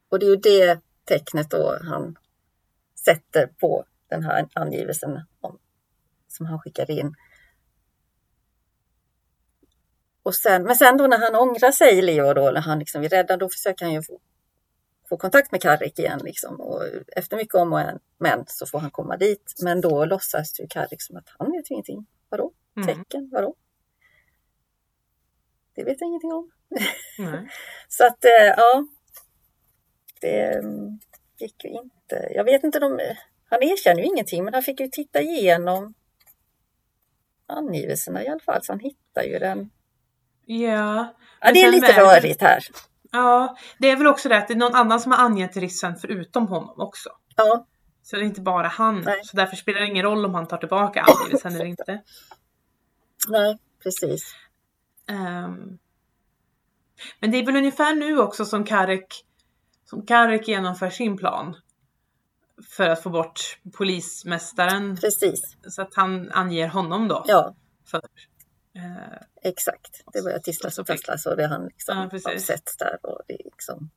[0.09, 2.17] och det är ju det tecknet då han
[3.07, 5.59] sätter på den här angivelsen om,
[6.29, 7.15] som han skickar in.
[10.23, 13.09] Och sen, men sen då när han ångrar sig, Leo, då, när han liksom är
[13.09, 14.21] rädd, då försöker han ju få,
[15.09, 16.21] få kontakt med Karrik igen.
[16.25, 16.61] Liksom.
[16.61, 16.83] Och
[17.17, 17.81] efter mycket om och
[18.19, 19.55] men så får han komma dit.
[19.63, 22.07] Men då låtsas ju Karrik som att han vet ingenting.
[22.29, 22.53] Vadå?
[22.77, 22.87] Mm.
[22.87, 23.31] Tecken?
[23.33, 23.55] Vadå?
[25.75, 26.51] Det vet jag ingenting om.
[27.19, 27.49] Nej.
[27.89, 28.87] Så att eh, ja,
[30.21, 30.99] det mm,
[31.41, 32.29] gick ju inte.
[32.35, 33.01] Jag vet inte, de,
[33.51, 35.95] han erkänner ju ingenting men han fick ju titta igenom
[37.47, 39.71] angivelserna i alla fall så han hittar ju den.
[40.47, 41.15] Ja.
[41.41, 42.65] Ja, det är lite väger- rörigt här.
[43.13, 45.97] Ja, det är väl också det att det är någon annan som har angett rissen
[45.97, 47.11] förutom honom också.
[47.37, 47.67] Ja,
[48.03, 49.01] Så det är inte bara han.
[49.01, 49.21] Nej.
[49.25, 52.03] Så därför spelar det ingen roll om han tar tillbaka angivelsen eller inte.
[53.29, 54.35] nej, precis.
[55.09, 55.79] Ehm,
[57.21, 59.25] men det är väl ungefär nu också som Karek,
[59.91, 61.57] som Karek genomför sin plan.
[62.77, 64.97] För att få bort polismästaren.
[64.97, 65.57] Precis.
[65.69, 67.25] Så att han anger honom då.
[67.27, 67.55] Ja,
[67.91, 68.01] För,
[68.77, 70.03] eh, exakt.
[70.13, 72.99] Det börjar tisslas och tasslas och det han liksom Ja, avsätts där.
[73.03, 73.91] Och det, liksom,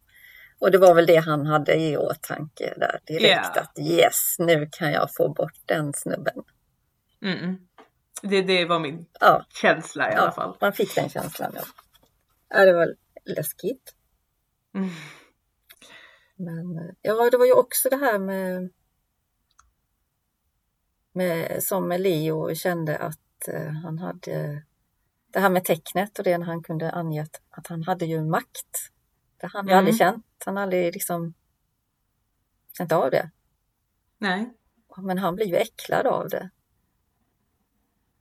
[0.60, 3.52] och det var väl det han hade i åtanke där direkt.
[3.56, 3.62] Ja.
[3.62, 6.44] Att yes, nu kan jag få bort den snubben.
[7.22, 7.58] mm,
[8.22, 10.58] det, det var min Ja, känsla i alla fall.
[10.62, 11.52] man fick den känslan.
[11.56, 11.62] Ja,
[12.50, 13.94] ja det var läskigt.
[14.76, 14.90] Mm.
[16.40, 18.70] Men eh, ja, det var ju också det här med,
[21.12, 24.64] med som Leo kände att eh, han hade
[25.32, 28.92] det här med tecknet och det när han kunde ange att, han hade ju makt.
[29.38, 29.78] Det han Mm.
[29.78, 30.26] aldrig känt.
[30.46, 31.34] Han har aldrig liksom
[32.78, 33.32] känt av det.
[34.18, 34.54] Nej.
[34.98, 36.50] Men han blir ju äcklad av det.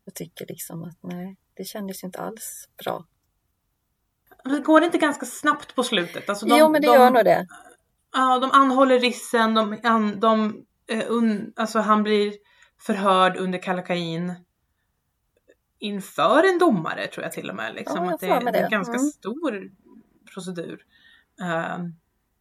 [0.04, 3.06] Jag tycker liksom att nej, det kändes ju inte alls bra.
[4.64, 6.28] Går det inte ganska snabbt på slutet?
[6.28, 7.46] Alltså de, jo, men det de, gör nog det.
[8.18, 12.32] Ja, de anhåller rissen, de, an, de, eh, un, alltså han blir
[12.80, 14.34] förhörd under kalakain
[15.78, 17.74] inför en domare tror jag till och med.
[17.74, 19.06] Liksom, Ja, att det, med det är en ganska Mm.
[19.10, 19.70] stor
[20.34, 20.80] procedur.
[21.42, 21.94] Ehm,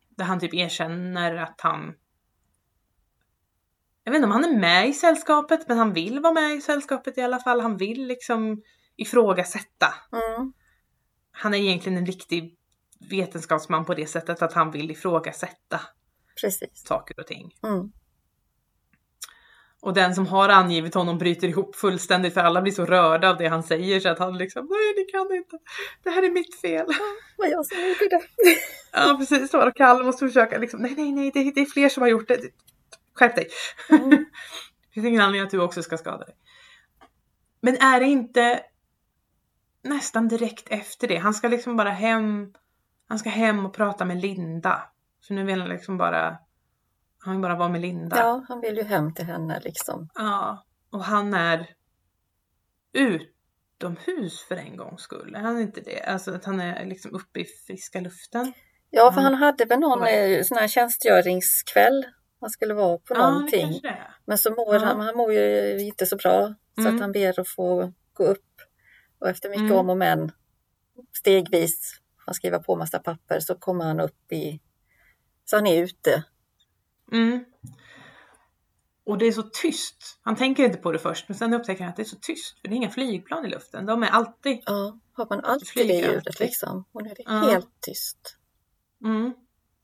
[0.09, 1.93] där han typ erkänner att han
[4.03, 6.61] jag vet inte om han är med i sällskapet men han vill vara med i
[6.61, 7.61] sällskapet i alla fall.
[7.61, 8.61] Han vill liksom
[8.95, 9.93] ifrågasätta.
[10.11, 10.53] Mm.
[11.31, 12.56] Han är egentligen en riktig
[13.09, 15.81] vetenskapsman på det sättet att han vill ifrågasätta
[16.41, 16.87] Precis.
[16.87, 17.51] saker och ting.
[17.63, 17.91] Mm.
[19.81, 23.37] Och den som har angivit honom bryter ihop fullständigt för alla blir så rörda av
[23.37, 25.57] det han säger så att han liksom nej ni kan inte.
[26.03, 26.85] Det här är mitt fel.
[27.37, 28.21] Vad jag som gjorde det.
[28.91, 29.67] Ja precis så.
[29.67, 32.27] Och Kalle måste försöka liksom nej nej nej det, det är fler som har gjort
[32.27, 32.39] det.
[33.13, 33.47] Skärp dig.
[33.89, 34.09] Mm.
[34.87, 36.35] Det finns ingen anledning att du också ska skada dig.
[37.61, 38.59] Men är det inte
[39.83, 41.17] nästan direkt efter det?
[41.17, 42.53] Han ska liksom bara hem.
[43.07, 44.89] Han ska hem och prata med Linda.
[45.27, 46.37] För nu vill han liksom bara.
[47.19, 48.17] Han vill bara vara med Linda.
[48.17, 50.09] Ja, han vill ju hem till henne liksom.
[50.15, 51.67] Ja, och han är
[52.93, 55.35] utomhus för en gångs skull.
[55.35, 56.01] Är han inte det?
[56.03, 58.53] Alltså att han är liksom uppe i friska luften.
[58.89, 59.23] Ja, för Ja.
[59.23, 60.09] han hade väl någon Ja.
[60.09, 62.05] eh, sån här tjänstgöringskväll.
[62.41, 63.79] Han skulle vara på Ja, någonting.
[63.83, 63.87] det.
[63.89, 64.15] är.
[64.25, 64.85] Men så mår Ja.
[64.85, 66.53] han, han mår ju inte så bra.
[66.75, 66.95] Så Mm.
[66.95, 68.43] att han ber att få gå upp.
[69.19, 69.77] Och efter mycket Mm.
[69.77, 70.31] om och men
[71.17, 74.59] stegvis, han skriver på massa papper, så kommer han upp i...
[75.45, 76.23] Så han är ute.
[77.11, 77.45] Mm.
[79.05, 80.19] Och det är så tyst.
[80.21, 82.59] Han tänker inte på det först, men sen upptäcker han att det är så tyst.
[82.61, 83.85] För det är inga flygplan i luften.
[83.85, 84.59] De är alltid...
[84.65, 86.39] Ja, har man alltid det Flyger ljudet alltid.
[86.39, 86.85] liksom.
[86.91, 87.31] Och nu är det Ja.
[87.51, 88.37] helt tyst.
[89.03, 89.33] Mm.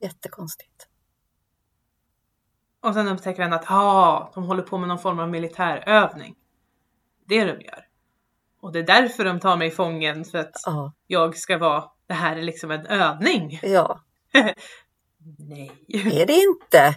[0.02, 0.88] Jättekonstigt.
[2.82, 6.36] Och sen upptäcker han att ah, de håller på med någon form av militärövning.
[7.26, 7.88] Det är det de gör.
[8.62, 11.90] Och det är därför de tar mig i fången, för att Ja, jag ska vara...
[12.08, 13.60] Det här är liksom en övning.
[13.64, 14.02] ja.
[15.40, 15.72] Nej.
[15.88, 16.96] det är det inte.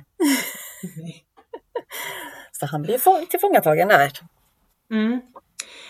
[2.53, 4.13] Så han blir få- tillfångatagen där.
[4.91, 5.21] Mm.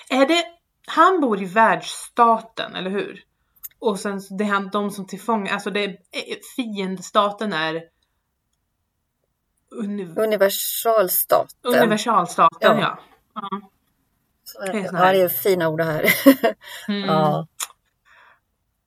[0.09, 0.45] Är det,
[0.87, 3.23] han bor i världsstaten, eller hur?
[3.79, 7.83] Och sen det är han, de som tillfångar, alltså det är, eh, fiendestaten är
[9.71, 11.49] uni, Universalstaten.
[11.65, 12.81] universalstaten, Ja.
[12.81, 12.99] ja.
[13.35, 13.71] ja.
[14.45, 16.05] Så är Det Ja, det är fina ord det här.
[16.89, 17.09] Mm.
[17.09, 17.47] ja.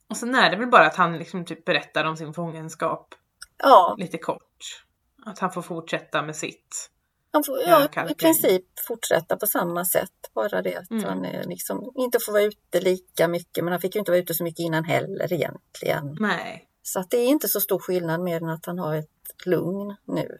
[0.10, 3.16] Och sen är det väl bara att han liksom typ berättar om sin fångenskap
[3.58, 4.84] ja, lite kort.
[5.26, 6.90] Att han får fortsätta med sitt.
[7.32, 10.12] han får Ja, i princip fortsätta på samma sätt.
[10.34, 11.04] Bara det att Mm.
[11.04, 13.64] han eh, liksom inte får vara ute lika mycket.
[13.64, 16.18] Men han fick ju inte vara ute så mycket innan heller egentligen.
[16.20, 16.66] Nej.
[16.84, 19.96] Så att det är inte så stor skillnad mer än att han har ett lugn
[20.06, 20.38] nu.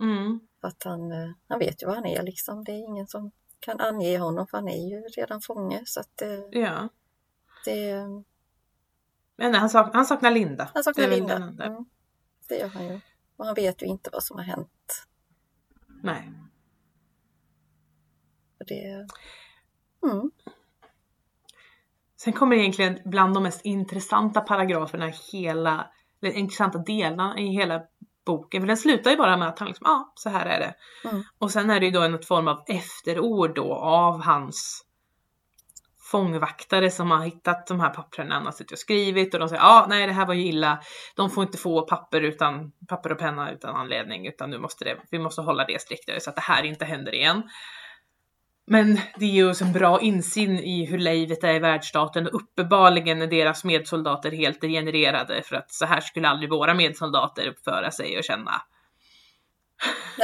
[0.00, 0.40] Mm.
[0.60, 2.64] Att han, eh, han vet ju vad han är liksom.
[2.64, 3.30] Det är ingen som
[3.60, 5.82] kan ange honom för han är ju redan fånge.
[5.86, 6.88] Så att det, Ja.
[7.64, 7.90] det
[9.36, 10.70] Men han, sak, han saknar Linda.
[10.74, 11.36] han saknar Linda.
[11.36, 11.84] Mm,
[12.48, 13.00] det gör han ju.
[13.36, 15.06] Och han vet ju inte vad som har hänt.
[16.02, 16.32] Nej.
[18.58, 19.06] För det,
[20.02, 20.30] mm,
[22.16, 25.90] Sen kommer egentligen bland de mest intressanta paragraferna hela,
[26.22, 27.82] eller intressanta delarna i hela
[28.26, 28.62] boken.
[28.62, 30.74] För den slutar ju bara med att han liksom, ja ah, så här är det.
[31.08, 31.22] Mm.
[31.38, 34.85] Och sen är det ju då en form av efterord då av hans
[36.10, 39.62] fångvaktare som har hittat de här papperna han har suttit och skrivit och de säger
[39.62, 40.80] ja ah, nej det här var ju illa.
[41.16, 44.96] De får inte få papper utan papper och penna utan anledning utan nu måste det,
[45.10, 47.42] vi måste hålla det striktare så att det här inte händer igen.
[48.66, 53.22] Men det ger oss en bra insyn i hur livet är i världsstaten och uppenbarligen
[53.22, 58.18] är deras medsoldater helt degenererade för att så här skulle aldrig våra medsoldater uppföra sig
[58.18, 58.62] och känna.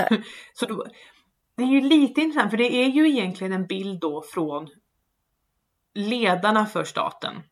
[0.53, 0.87] Så då,
[1.57, 4.69] det är ju lite intressant för det är ju egentligen en bild då från
[5.95, 7.43] ledarna för staten.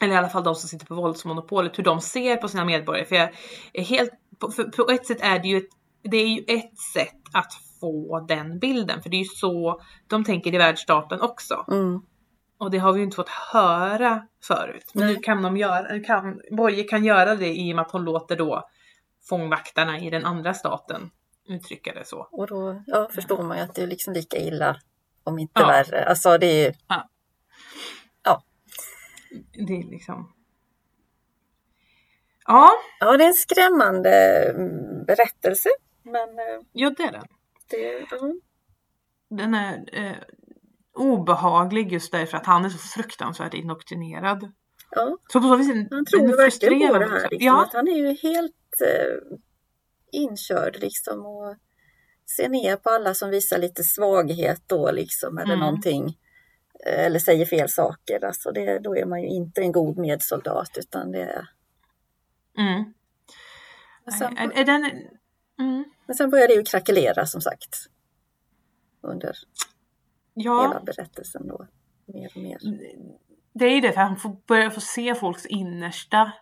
[0.00, 3.04] Eller i alla fall de som sitter på våldsmonopolet, hur de ser på sina medborgare.
[3.06, 3.30] För jag
[3.72, 4.10] är helt,
[4.76, 5.68] på, ett sätt är det ju ett,
[6.02, 9.02] det är ju ett sätt att få den bilden.
[9.02, 11.64] För det är ju så de tänker i världsstaten också.
[11.70, 12.02] mm,
[12.58, 14.90] Och det har vi ju inte fått höra förut.
[14.94, 15.14] Men Nej.
[15.14, 18.36] nu kan de göra, kan, Boye kan göra det i och med att hon låter
[18.36, 18.68] då
[19.28, 21.10] fångvaktarna i den andra staten
[21.48, 22.28] uttrycka det så.
[22.30, 24.76] och då ja, förstår man ju att det är liksom lika illa.
[25.24, 25.66] Om inte Ja.
[25.66, 26.04] värre.
[26.08, 26.72] Alltså det är ju,
[29.66, 30.32] Det är liksom...
[32.46, 32.70] Ja,
[33.00, 35.68] ja det är en skrämmande mm, berättelse.
[36.02, 37.24] Men eh, ja det är den.
[37.70, 38.40] det, mm,
[39.28, 40.16] Den är eh,
[40.94, 44.52] obehaglig just därför att han är så fruktansvärt indoktrinerad.
[44.90, 47.30] ja, Så på så vis är han tror verkligen på det här.
[47.30, 49.38] Liksom, Ja, han är ju helt eh,
[50.12, 51.26] inkörd liksom.
[51.26, 51.56] Och
[52.36, 55.38] ser ner på alla som visar lite svaghet då liksom.
[55.38, 55.60] Eller Mm.
[55.66, 56.16] någonting.
[56.86, 58.24] Eller säger fel saker.
[58.24, 61.48] Alltså det, då är man ju inte en god medsoldat utan det är...
[62.58, 62.94] mm.
[64.04, 64.84] Men sen, Är, är den...
[65.58, 65.84] Mm.
[66.06, 67.76] men sen börjar det ju krackelera som sagt.
[69.00, 69.32] Under
[70.34, 71.66] Ja, hela berättelsen då.
[72.06, 72.58] Mer och mer.
[73.52, 76.32] det är ju det för han får börja få se folks innersta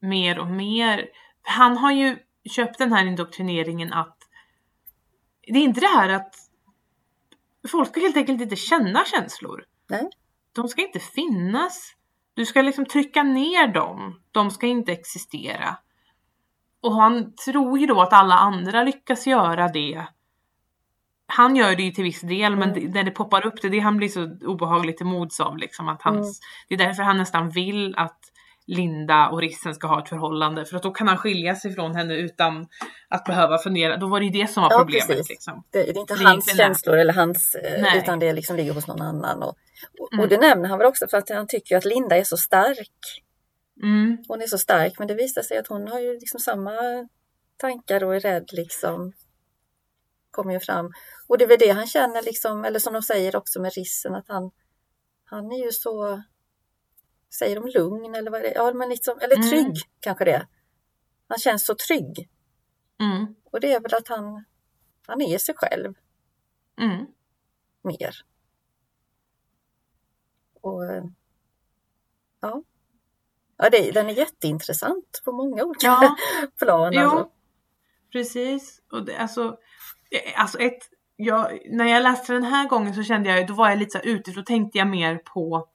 [0.00, 1.08] mer och mer.
[1.42, 2.18] Han har ju
[2.50, 4.18] köpt den här indoktrineringen att
[5.46, 6.34] det är inte det här att
[7.68, 9.64] folk ska helt enkelt inte känna känslor.
[9.90, 10.08] Nej.
[10.52, 11.92] De ska inte finnas.
[12.34, 14.20] Du ska liksom trycka ner dem.
[14.32, 15.76] De ska inte existera.
[16.80, 20.06] Och han tror ju då att alla andra lyckas göra det
[21.26, 22.80] han gör det ju till viss del men Mm.
[22.80, 25.88] det, där det poppar upp det är det han blir så obehagligt mods av liksom
[25.88, 26.34] att hans, Mm.
[26.68, 28.20] det är därför han nästan vill att
[28.66, 31.94] Linda och Rissen ska ha ett förhållande för att då kan han skilja sig från
[31.94, 32.66] henne utan
[33.08, 33.96] att behöva fundera.
[33.96, 35.64] Då var det ju det som var problemet liksom.
[35.70, 37.98] Det, det är inte Det är hans känslor eller hans, eh, Nej.
[37.98, 39.42] utan det liksom ligger hos någon annan.
[39.42, 39.56] Och,
[40.00, 40.22] och, Mm.
[40.22, 43.22] och det nämner han väl också för att han tycker att Linda är så stark.
[43.82, 44.18] Mm.
[44.28, 46.72] Hon är så stark men det visar sig att hon har ju liksom samma
[47.56, 49.12] tankar och är rädd liksom.
[50.30, 50.92] Kommer ju fram.
[51.26, 54.14] Och det är väl det han känner liksom, eller som de säger också med Rissen
[54.14, 54.50] att han,
[55.24, 56.22] han är ju så,
[57.38, 58.52] säger de lugn eller vad är det?
[58.54, 59.48] Ja men liksom, eller Mm.
[59.50, 60.46] trygg kanske det.
[61.28, 62.28] Han känns så trygg.
[63.00, 63.34] Mm.
[63.44, 64.44] Och det är väl att han,
[65.06, 65.94] han är sig själv
[66.80, 67.06] Mm.
[67.82, 68.14] mer.
[70.60, 71.04] Och eh,
[72.40, 72.62] ja,
[73.56, 76.16] ja det, den är jätteintressant på många olika Ja.
[76.58, 76.92] plan.
[76.92, 77.30] Jo, Alltså.
[78.12, 78.82] precis.
[78.92, 79.56] Och det, alltså,
[80.10, 80.78] eh, alltså ett,
[81.16, 83.98] jag, när jag läste den här gången så kände jag, då var jag lite så
[83.98, 85.68] här ute, då tänkte jag mer på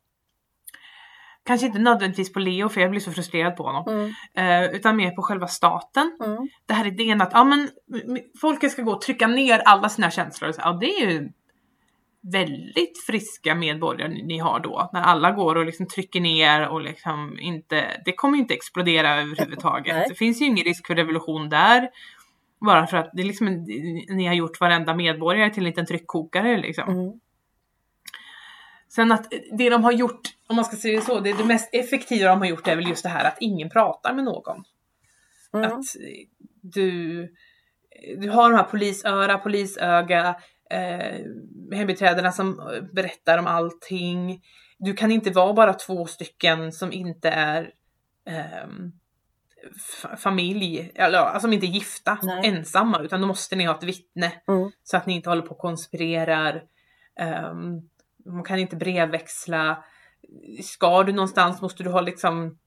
[1.50, 3.84] Kanske inte nödvändigtvis på Leo för jag blir så frustrerad på honom.
[3.88, 6.18] Mm, Eh, utan mer på själva staten.
[6.26, 7.70] mm, Det här idén att ja, men,
[8.42, 10.52] folket ska gå och trycka ner alla sina känslor.
[10.52, 11.30] Så, ja, det är ju
[12.22, 14.90] väldigt friska medborgare ni, har då.
[14.94, 19.22] När alla går och liksom trycker ner och liksom inte, det kommer ju inte explodera
[19.22, 19.96] överhuvudtaget.
[19.96, 20.06] Nej.
[20.10, 21.90] Det finns ju ingen risk för revolution där.
[22.62, 23.48] Bara för att det är liksom,
[24.10, 26.90] ni har gjort varenda medborgare till en liten tryckkokare liksom.
[26.90, 27.20] mm,
[28.90, 31.70] Sen att det de har gjort, om man ska säga det så, det, det mest
[31.74, 34.64] effektiva de har gjort är väl just det här att ingen pratar med någon.
[35.54, 36.28] mm, Att eh,
[36.62, 37.22] du,
[38.18, 40.36] du har de här polisöra, polisöga,
[40.72, 41.18] eh,
[41.78, 44.42] hembiträdena som eh, berättar om allting.
[44.78, 47.72] Du kan inte vara bara två stycken som inte är
[49.76, 52.48] f- familj, eller alltså som inte är gifta, Nej.
[52.50, 54.72] ensamma, utan då måste ni ha ett vittne mm.
[54.84, 56.64] så att ni inte håller på och konspirerar.
[57.52, 57.90] Um,
[58.26, 59.84] man kan inte brevväxla.
[60.64, 62.58] Ska du någonstans måste du ha liksom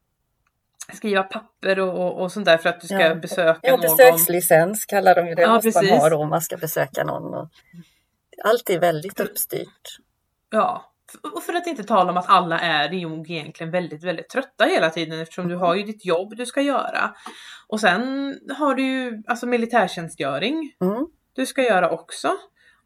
[0.93, 3.15] skriva papper och, och, och sånt där för att du ska Ja.
[3.15, 3.81] besöka Ja, någon.
[3.81, 5.43] besökslicens kallar de ju det.
[5.43, 5.91] Ja, måste man precis.
[6.01, 7.49] ha då om man ska besöka någon.
[8.45, 9.99] Allt är väldigt uppstyrt.
[10.51, 10.93] Ja,
[11.35, 14.91] och för att inte tala om att alla är ju egentligen väldigt, väldigt trötta hela
[14.91, 17.15] tiden eftersom du har ju ditt jobb du ska göra.
[17.69, 18.01] Och sen
[18.59, 22.31] har du ju alltså militärtjänstgöring Mm, du ska göra också.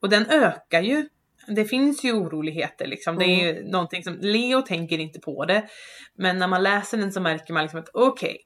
[0.00, 1.08] Och den ökar ju.
[1.48, 3.18] Det finns ju oroligheter liksom.
[3.18, 5.68] Det är ju någonting som Leo tänker inte på det.
[6.14, 8.38] Men när man läser den så märker man liksom att okej,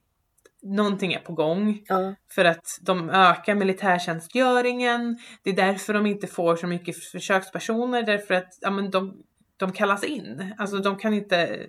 [0.63, 1.83] någonting är på gång.
[1.87, 5.19] ja, För att de ökar militärtjänstgöringen.
[5.43, 8.03] Det är därför de inte får så mycket försökspersoner.
[8.03, 9.23] Därför att ja, men de,
[9.57, 10.55] de kallas in.
[10.59, 11.67] Alltså de kan inte.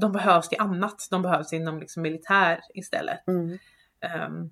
[0.00, 1.08] De behövs till annat.
[1.10, 3.28] De behövs inom liksom militär istället.
[3.28, 3.58] mm,
[4.00, 4.50] Ehm,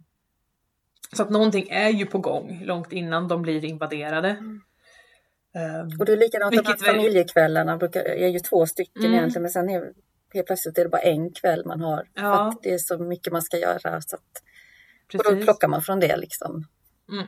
[1.13, 4.29] så att någonting är ju på gång långt innan de blir invaderade.
[4.31, 4.61] Mm.
[5.59, 7.77] Ehm, Och det är likadant Vilket väl- familjekvällarna.
[7.77, 9.15] Brukar, är ju två stycken Mm.
[9.15, 9.93] egentligen men sen är,
[10.35, 11.97] helt plötsligt är det bara en kväll man har.
[12.19, 12.49] För Ja.
[12.49, 14.01] att det är så mycket man ska göra.
[14.01, 14.43] Så att,
[15.27, 16.65] och då plockar man från det liksom.
[17.13, 17.27] Mm.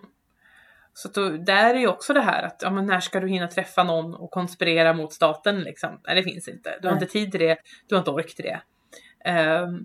[0.95, 3.49] Så då, där är ju också det här att ja, men när ska du hinna
[3.49, 6.01] träffa någon och konspirera mot staten liksom?
[6.07, 6.79] Nej, det finns inte.
[6.83, 7.03] Du har Nej.
[7.03, 7.59] inte tid till det.
[7.89, 8.61] Du har inte ork till det.
[9.31, 9.79] Ehm,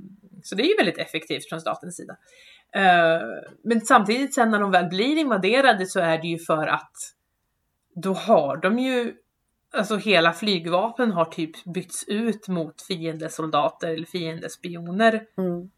[0.43, 2.17] så det är ju väldigt effektivt från statens sida.
[2.75, 3.21] Ehm,
[3.63, 6.91] men samtidigt sen när de väl blir invaderade så är det ju för att
[7.95, 9.15] då har de ju
[9.73, 15.13] Alltså hela flygvapen har typ bytts ut mot fiendesoldater eller fiendespioner.
[15.37, 15.69] Mm,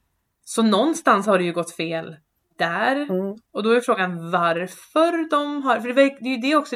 [0.43, 2.15] Så någonstans har det ju gått fel
[2.57, 2.95] där.
[2.95, 6.55] mm, Och då är frågan varför de har, för det är det är ju det
[6.55, 6.75] också.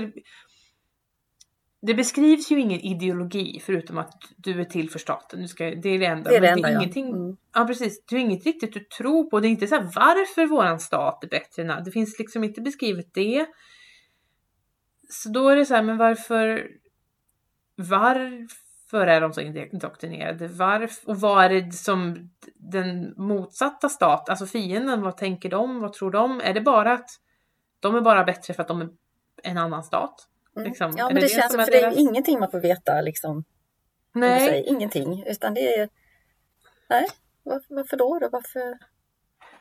[1.82, 5.42] Det beskrivs ju ingen ideologi förutom att du är till för staten.
[5.42, 6.30] Du ska, det är det enda.
[6.30, 6.80] det är det enda är ja.
[6.80, 9.40] ingenting, Mm, Ja precis, det är inget riktigt du tror på.
[9.40, 12.62] Det är inte så här varför våran stat är bättre än Det finns liksom inte
[12.62, 13.46] beskrivet det.
[15.12, 16.68] Så då är det så här, men varför
[17.76, 20.48] varför är de så indoktrinerade?
[20.48, 25.80] Varför, och vad är det som den motsatta stat, alltså fienden, vad tänker de?
[25.80, 26.42] Vad tror de?
[26.42, 27.10] Är det bara att
[27.80, 28.90] de är bara bättre för att de är
[29.44, 30.28] en annan stat?
[30.56, 30.68] mm.
[30.68, 33.02] Liksom, Ja men det, det känns som för det är deras- ingenting man får veta
[33.02, 33.44] liksom.
[34.14, 35.24] Nej, säger, Ingenting.
[35.28, 35.90] Utan det är
[36.90, 37.08] Nej,
[37.44, 38.20] varför, varför då?
[38.20, 38.30] då?
[38.30, 38.78] Varför?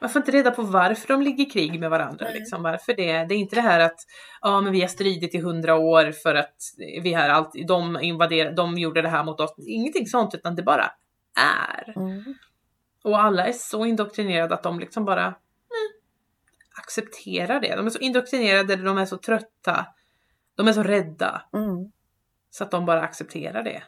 [0.00, 2.24] Man får inte reda på varför de ligger i krig med varandra.
[2.24, 2.34] Nej.
[2.34, 2.62] Liksom.
[2.62, 3.24] Varför det?
[3.24, 4.00] Det är inte det här att
[4.40, 6.56] ja, men vi har stridit i hundra år för att
[7.02, 9.54] vi har alltid, de invaderade, de gjorde det här mot oss.
[9.58, 10.92] Ingenting sånt, utan det bara
[11.36, 11.92] är.
[11.96, 12.34] Mm.
[13.04, 15.34] Och alla är så indoktrinerade att de liksom bara mm,
[16.78, 17.76] accepterar det.
[17.76, 19.86] De är så indoktrinerade, de är så trötta.
[20.54, 21.92] De är så rädda Mm.
[22.50, 23.82] så att de bara accepterar det.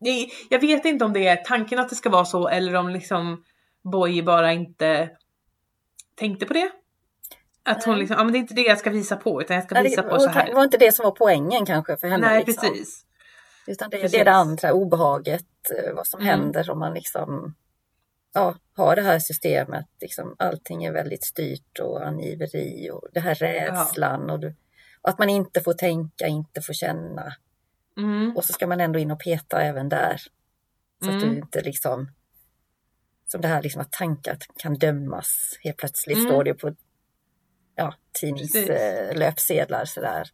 [0.00, 2.88] Det- Jag vet inte om det är tanken att det ska vara så eller om
[2.88, 3.44] liksom
[3.92, 5.10] Boy bara inte
[6.14, 6.70] tänkte på det.
[7.64, 9.64] Att hon liksom, ja men det är inte det jag ska visa på utan jag
[9.64, 10.52] ska visa det på så här.
[10.54, 12.26] var inte det som var poängen kanske för henne.
[12.28, 12.68] Nej liksom.
[12.70, 13.02] precis.
[13.66, 14.12] Utan det, Precis.
[14.12, 15.44] det är det andra obehaget,
[15.86, 16.30] eh, vad som Mm.
[16.40, 17.54] händer om man liksom
[18.34, 19.86] ja, har det här systemet.
[20.00, 24.54] Liksom, allting är väldigt styrt och angiveri och det här rädslan och, du,
[25.02, 27.32] och att man inte får tänka, inte får känna.
[27.96, 28.36] Mm.
[28.36, 30.16] Och så ska man ändå in och peta även där.
[31.04, 31.30] Så att Mm.
[31.30, 32.08] du inte liksom
[33.28, 35.58] som det här liksom att tankar kan dömas.
[35.60, 36.28] Helt plötsligt Mm.
[36.30, 36.74] står det på
[37.74, 40.28] ja, tidningslöpsedlar sådär.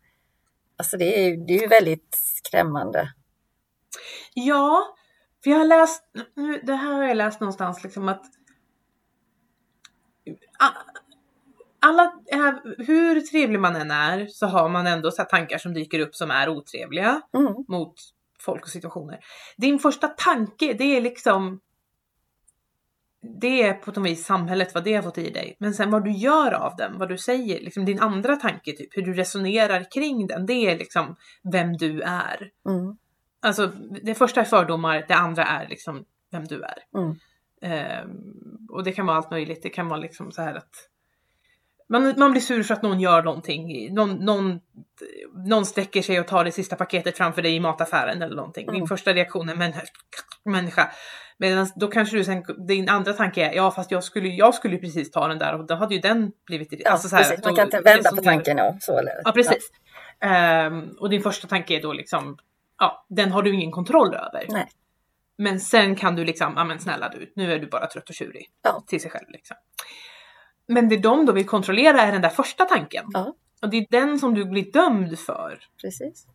[0.76, 2.08] Alltså det är, ju- det är väldigt
[2.44, 3.12] skrämmande.
[4.34, 4.94] Ja,
[5.44, 6.04] för jag har läst,
[6.36, 8.24] nu- det här har jag läst någonstans liksom att
[11.82, 16.00] alla, är- hur trevlig man än är så har man ändå så tankar som dyker
[16.00, 17.54] upp som är otrevliga Mm.
[17.68, 17.94] mot
[18.40, 19.18] folk och situationer.
[19.56, 21.60] Din första tanke det är liksom
[23.40, 25.56] det är på något vis samhället, vad det har fått i dig.
[25.58, 28.96] Men sen vad du gör av den, vad du säger, liksom din andra tanke, typ
[28.96, 31.16] hur du resonerar kring den, det är liksom
[31.52, 32.50] vem du är.
[32.68, 32.96] Mm.
[33.42, 33.66] Alltså
[34.02, 36.78] det första är fördomar, det andra är liksom vem du är.
[36.98, 37.16] Mm.
[37.62, 38.10] Ehm,
[38.70, 39.62] och det kan vara allt möjligt.
[39.62, 40.70] Det kan vara liksom så här att
[41.88, 43.94] man, man blir sur för att någon gör någonting.
[43.94, 44.60] Någon, någon,
[45.48, 48.66] någon sträcker sig och tar det sista paketet framför dig i mataffären eller någonting.
[48.66, 48.86] Din Mm.
[48.86, 49.72] första reaktion är men,
[50.44, 50.90] människa.
[51.38, 54.74] Medan då kanske du sen, din andra tanke är ja fast jag skulle, jag skulle
[54.74, 57.22] ju precis ta den där och då hade ju den blivit Ja, alltså så här,
[57.22, 57.44] precis.
[57.44, 58.58] Man då kan inte vända på tanken.
[58.58, 59.12] Ja, så, eller?
[59.24, 59.70] Ja precis.
[60.20, 62.38] Ehm, och din första tanke är då liksom,
[62.78, 64.46] ja den har du ingen kontroll över.
[64.48, 64.68] Nej.
[65.38, 68.14] Men sen kan du liksom, ja men snälla du, nu är du bara trött och
[68.14, 68.46] tjurig.
[68.62, 68.84] Ja.
[68.86, 69.56] Till sig själv liksom.
[70.66, 73.04] Men det de då vill kontrollera är den där första tanken.
[73.12, 73.34] Ja.
[73.62, 75.58] Och det är den som du blir dömd för.
[75.82, 76.26] Precis.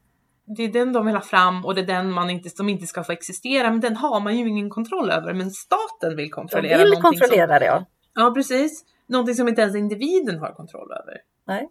[0.58, 2.88] Det är den de vill ha fram och det är den man inte, som inte
[2.88, 3.70] ska få existera.
[3.70, 5.34] Men den har man ju ingen kontroll över.
[5.34, 7.78] Men staten vill De kontrollera vill någonting kontrollera det, ja.
[7.78, 8.86] Som, ja precis.
[9.08, 11.18] Någonting som inte ens individen har kontroll över.
[11.48, 11.70] Nej.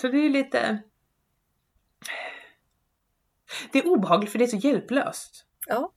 [0.00, 0.78] Så det är lite...
[3.72, 5.44] Det är obehagligt för det är så hjälplöst.
[5.66, 5.92] Ja.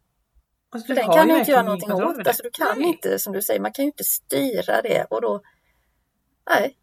[0.69, 2.27] Alltså, För den kan ju du inte göra någonting åt.
[2.27, 2.87] Alltså, du kan Nej.
[2.87, 5.41] inte, som du säger, man kan ju inte styra det och då...
[6.49, 6.77] Nej,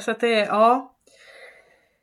[0.00, 0.96] Så att det är, ja.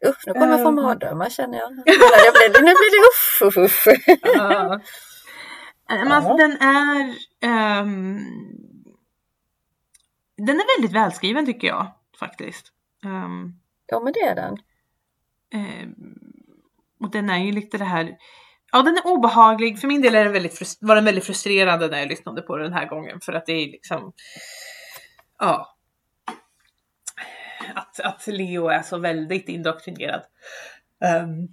[0.07, 0.75] usch, nu kommer jag få Ehm.
[0.75, 1.71] mardrömmar känner jag.
[1.75, 3.87] Nu blir nu blir det usch, usch, usch.
[4.23, 4.79] Ja.
[5.87, 7.15] Men alltså den är...
[7.41, 8.19] ehm,
[10.37, 11.87] den är väldigt välskriven tycker jag
[12.19, 12.71] faktiskt.
[13.05, 13.53] Ehm,
[13.85, 14.57] Ja, men det är den.
[15.53, 15.95] ehm,
[16.99, 18.17] och den är ju lite det här...
[18.71, 19.79] Ja, den är obehaglig.
[19.79, 22.73] För min del är den väldigt var den väldigt frustrerande när jag lyssnade på den
[22.73, 23.19] här gången.
[23.21, 24.13] För att det är liksom...
[25.39, 25.77] Ja.
[27.75, 30.21] Att, att Leo är så väldigt indoktrinerad.
[31.03, 31.47] ehm,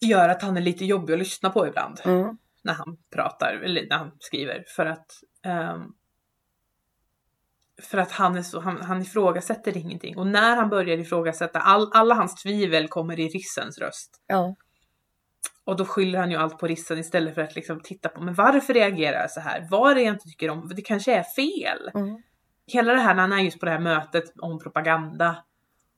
[0.00, 2.38] gör att han är lite jobbig att lyssna på ibland Mm.
[2.62, 5.06] när han pratar eller när han skriver för att
[5.44, 5.82] ehm,
[7.82, 11.90] för att han, är så, han, han ifrågasätter ingenting och när han börjar ifrågasätta all,
[11.94, 14.56] alla hans tvivel kommer i Rissens röst Ja,
[15.68, 18.34] och då skyller han ju allt på Rissen istället för att liksom titta på men
[18.34, 19.66] varför reagerar jag så här?
[19.70, 20.72] Vad är det jag inte tycker om?
[20.76, 21.90] Det kanske är fel.
[21.94, 22.22] mm.
[22.66, 25.36] Hela det här när han är just på det här mötet om propaganda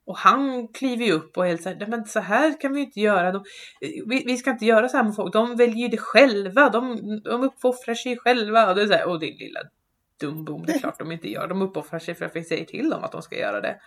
[0.06, 2.80] och han kliver ju upp och är helt såhär, "Nej, men så här kan vi
[2.80, 3.32] ju inte göra.
[3.32, 3.44] De,
[4.06, 5.32] vi, vi ska inte göra så här med folk.
[5.32, 6.68] De väljer ju det själva.
[6.68, 8.68] De, de uppoffrar sig själva.
[8.68, 9.60] Och det är så här, och din lilla
[10.20, 11.48] dumbom, det är klart de inte gör.
[11.48, 13.80] De uppoffrar sig för att vi säger till dem att de ska göra det.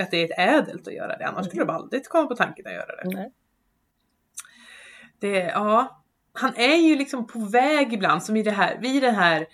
[0.00, 1.26] Att det är ett ädelt att göra det.
[1.26, 3.16] Annars skulle de aldrig komma på tanken att göra det.
[3.16, 3.32] Nej.
[5.20, 6.02] Det, ja,
[6.32, 9.46] han är ju liksom på väg ibland som i det här, vid det här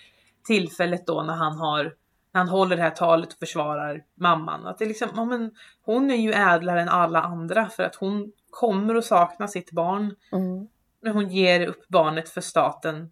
[0.44, 1.84] tillfället då när han har,
[2.32, 4.66] när han håller det här talet och försvarar mamman.
[4.66, 5.50] Att det är liksom, ja men
[5.82, 10.14] hon är ju ädlare än alla andra för att hon kommer att sakna sitt barn.
[10.32, 10.68] Mm.
[11.00, 13.10] Men hon ger upp barnet för staten.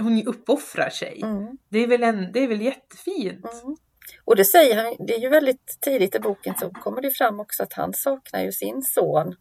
[0.00, 1.20] Hon uppoffrar sig.
[1.22, 1.58] Mm.
[1.68, 3.62] Det är väl, en, det är väl jättefint.
[3.62, 3.76] Mm.
[4.24, 7.40] Och det säger han, det är ju väldigt tidigt i boken så kommer det fram
[7.40, 9.34] också att han saknar ju sin son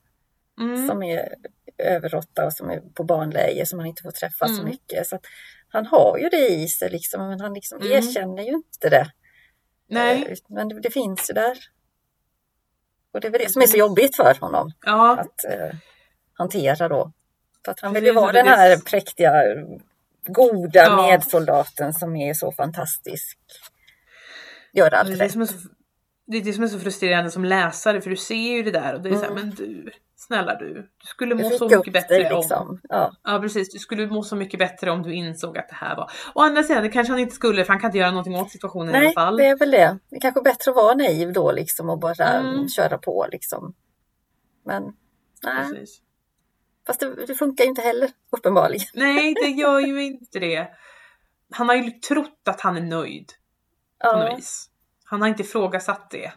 [0.59, 0.87] Mm.
[0.87, 1.33] som är
[1.77, 4.65] över åtta och som är på barnläger som han inte får träffa så Mm.
[4.65, 5.07] mycket.
[5.07, 5.19] Så
[5.69, 7.91] han har ju det i sig liksom, men han liksom Mm.
[7.91, 9.11] erkänner ju inte det.
[9.89, 11.57] Nej, Eh, Men det, det finns ju där.
[13.13, 15.17] Och det är väl det som är så jobbigt för honom ja.
[15.19, 15.75] att eh,
[16.33, 17.11] hantera då.
[17.65, 19.31] För att han vill ju vara det- den här präktiga,
[20.27, 21.07] goda Ja.
[21.11, 23.37] medsoldaten som är så fantastisk.
[24.73, 25.31] Gör Det allt är det, rätt.
[25.31, 25.53] som är så,
[26.27, 28.93] det är det som är så frustrerande som läsare för du ser ju det där
[28.93, 29.45] och det är så här, Mm.
[29.45, 29.91] men du,
[30.27, 32.81] snälla du, du skulle må så mycket bättre dig om, liksom.
[32.89, 33.11] Ja.
[33.23, 36.11] ja precis, du skulle må så mycket bättre om du insåg att det här var,
[36.35, 38.51] å andra sidan det kanske han inte skulle för han kan inte göra någonting åt
[38.51, 39.37] situationen i alla Nej, fall.
[39.37, 39.99] det är väl det.
[40.09, 42.67] Det är kanske bättre att vara naiv då liksom och bara Mm.
[42.69, 43.73] köra på liksom.
[44.65, 44.83] Men
[45.43, 46.01] nej, Precis.
[46.87, 48.85] fast det, det funkar ju inte heller uppenbarligen.
[48.93, 50.67] Nej, det gör ju inte det.
[51.51, 54.23] han har ju trott att han är nöjd på Ja.
[54.29, 54.69] något vis.
[55.05, 56.31] Han har inte ifrågasatt det.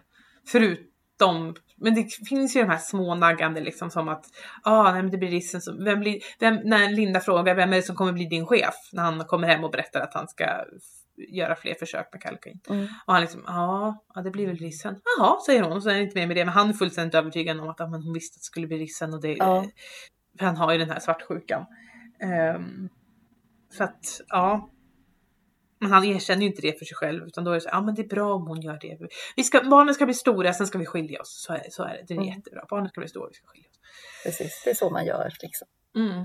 [0.47, 4.25] Förutom, men det finns ju de här små naggande liksom som att,
[4.63, 7.77] ah, nej men det blir rissen som, vem blir, vem, när Linda frågar vem är
[7.77, 8.75] det som kommer bli din chef?
[8.93, 10.45] När han kommer hem och berättar att han ska
[11.29, 12.61] göra fler försök med kalkin.
[12.69, 12.89] Mm.
[13.07, 15.01] Och han liksom, ja, ja det blir väl rissen.
[15.19, 16.45] Jaha, säger hon och så är det inte mer med det.
[16.45, 18.79] Men han är fullständigt övertygad om att ja, men hon visste att det skulle bli
[18.79, 19.65] rissen och det, Ja.
[20.39, 21.67] för han har ju den här svartsjukan.
[22.23, 22.89] Ehm,
[23.73, 24.71] så att, ja.
[25.81, 27.81] Men han erkänner ju inte det för sig själv utan då är det så ja
[27.81, 28.99] men det är bra om hon gör det.
[29.37, 31.43] Vi ska, barnen ska bli stora, sen ska vi skilja oss.
[31.47, 32.29] Så är, så är det, det är Mm.
[32.29, 32.65] jättebra.
[32.71, 33.79] Barnen ska bli stora, vi ska skilja oss.
[34.25, 35.69] Precis, det är så man gör liksom.
[35.97, 36.25] Mm.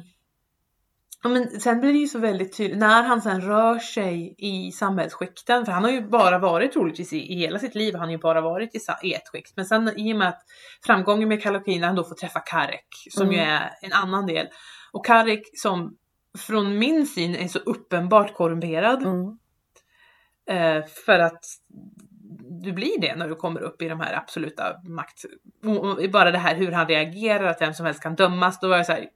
[1.24, 4.72] Ja, men sen blir det ju så väldigt tydligt när han sen rör sig i
[4.72, 8.12] samhällsskikten, för han har ju bara varit troligtvis i, i hela sitt liv, han har
[8.12, 9.54] ju bara varit i, i ett skikt.
[9.56, 10.42] Men sen i och med att
[10.86, 13.50] framgången med Kallokin, han då får träffa Karek, som ju Mm.
[13.50, 14.48] är en annan del.
[14.92, 15.98] Och Karek som
[16.38, 19.04] från min syn är så uppenbart korrumperad.
[19.04, 19.38] Mm.
[20.48, 21.46] Eh, för att
[22.64, 25.26] du blir det när du kommer upp i de här absoluta makt...
[26.12, 28.60] Bara det här hur han reagerar, att vem som helst kan dömas.
[28.60, 29.08] Då var jag så här,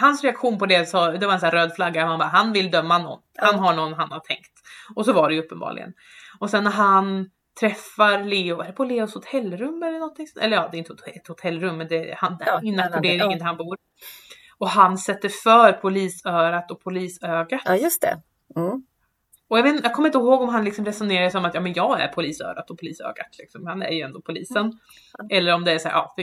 [0.00, 2.06] hans reaktion på det, så, det var en här röd flagga.
[2.06, 3.20] Man bara, han vill döma någon.
[3.36, 4.52] Han har någon han har tänkt.
[4.94, 5.92] Och så var det ju uppenbarligen.
[6.38, 10.26] Och sen när han träffar Leo, är det på Leos hotellrum eller någonting?
[10.40, 13.38] Eller ja, det är inte ett hotellrum, men det är han, Ja, inackorderingen ja.
[13.38, 13.76] där han bor.
[14.58, 17.62] Och han sätter för polisörat och polisögat.
[17.64, 18.22] Ja, just det.
[18.56, 18.86] Mm.
[19.52, 21.72] Och jag, vet, jag kommer inte ihåg om han liksom resonerar som att ja, men
[21.72, 23.38] jag är polisörat och polisögat.
[23.38, 23.66] Liksom.
[23.66, 24.78] Han är ju ändå polisen.
[25.30, 26.14] Eller om det är så här, ja.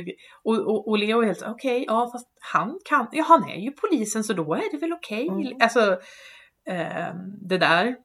[0.43, 3.55] Och, och, och Leo är helt så okej, ja fast han kan, ja han är
[3.55, 5.27] ju polisen så då är det väl okej.
[5.27, 5.57] Mm.
[5.61, 5.99] Alltså
[6.65, 7.95] eh, det där.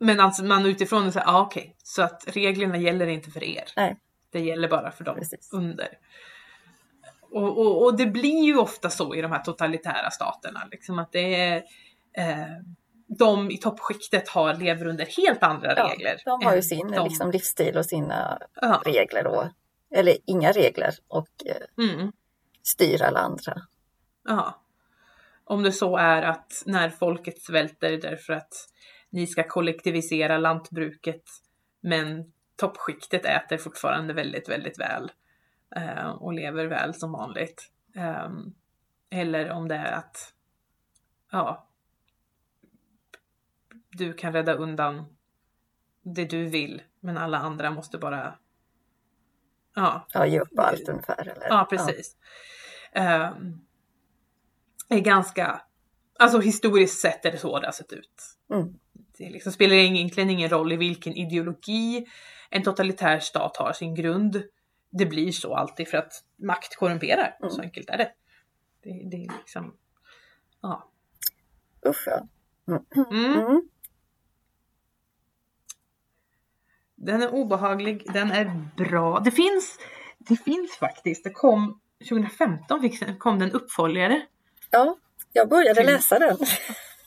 [0.00, 3.64] Men alltså man utifrån här, ja okej, så att reglerna gäller inte för er.
[3.76, 3.96] Nej.
[4.30, 5.52] Det gäller bara för dem Precis.
[5.52, 5.88] under.
[7.30, 11.12] Och, och, och det blir ju ofta så i de här totalitära staterna, liksom att
[11.12, 11.56] det är
[12.16, 12.56] eh,
[13.18, 16.22] de i toppskiktet har, lever under helt andra Ja, regler.
[16.24, 19.50] de har ju sin de- liksom, livsstil och sina Ja, regler då.
[19.94, 22.12] Eller inga regler och eh, mm,
[22.62, 23.62] styr alla andra.
[24.28, 24.62] ja.
[25.44, 28.52] Om det så är att när folket svälter därför att
[29.10, 31.22] ni ska kollektivisera lantbruket
[31.80, 35.10] men toppskiktet äter fortfarande väldigt, väldigt väl
[35.76, 37.70] eh, och lever väl som vanligt.
[37.96, 38.54] Ehm,
[39.10, 40.16] eller om det är att
[41.32, 41.66] ja,
[43.90, 45.16] du kan rädda undan
[46.02, 48.38] det du vill men alla andra måste bara
[49.74, 51.20] ja, Ja, ge upp allt ungefär.
[51.20, 51.48] Eller?
[51.48, 52.16] Ja, precis.
[52.92, 53.60] Ehm,
[54.88, 55.62] är ganska,
[56.18, 58.36] alltså historiskt sett är det så det har sett ut.
[58.46, 58.56] Ja.
[58.56, 58.74] Mm.
[59.18, 62.06] Det liksom spelar egentligen ingen roll i vilken ideologi
[62.50, 64.42] en totalitär stat har sin grund.
[64.90, 67.36] Det blir så alltid för att makt korrumperar.
[67.40, 67.50] Mm.
[67.50, 68.12] Så enkelt är det.
[68.82, 69.76] Det, det är liksom,
[70.60, 70.90] ja.
[71.86, 72.28] Usch ja.
[72.68, 72.84] Mm.
[73.38, 73.68] Mm.
[77.00, 79.20] Den är obehaglig, den är bra.
[79.20, 79.78] Det finns,
[80.18, 84.22] det finns faktiskt, det kom 2015 fick- kom den uppföljare.
[84.70, 84.96] Ja,
[85.32, 85.92] jag började Mm.
[85.94, 86.36] läsa den.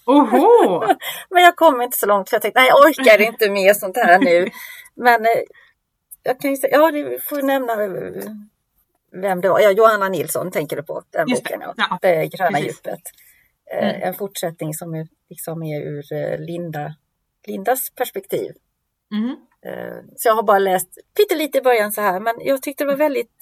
[0.06, 0.84] Oho!
[1.30, 3.96] Men jag kom inte så långt för jag tänkte nej jag orkar inte med sånt
[3.98, 4.50] här nu.
[4.96, 5.42] Men eh,
[6.24, 8.32] jag kan ju säga, ja du får nämna eh,
[9.22, 9.60] vem det var.
[9.60, 11.50] Ja, Johanna Nilsson tänker du på, den Just det.
[11.58, 11.74] boken.
[11.78, 11.86] Ja.
[11.90, 12.68] Ja, Det gröna precis.
[12.68, 13.00] djupet.
[13.72, 14.02] Eh, Mm.
[14.02, 16.96] En fortsättning som är, liksom är ur Linda,
[17.48, 18.52] Lindas perspektiv.
[19.12, 19.36] Mhm.
[19.66, 22.88] Eh, Så jag har bara läst pyttelite i början så här men jag tyckte det
[22.88, 23.36] var väldigt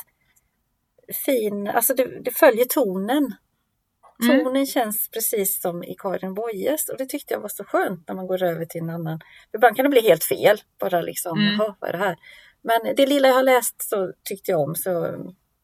[1.26, 3.34] fin, alltså det, det följer tonen.
[4.24, 4.44] Mm.
[4.44, 8.16] Tonen känns precis som i Karin Boyes och det tyckte jag var så skönt när
[8.16, 9.20] man går över till en annan.
[9.54, 11.58] Ibland kan det bli helt fel, bara liksom, Mm.
[11.80, 12.16] vad är det här?
[12.62, 15.02] Men det lilla jag har läst så tyckte jag om så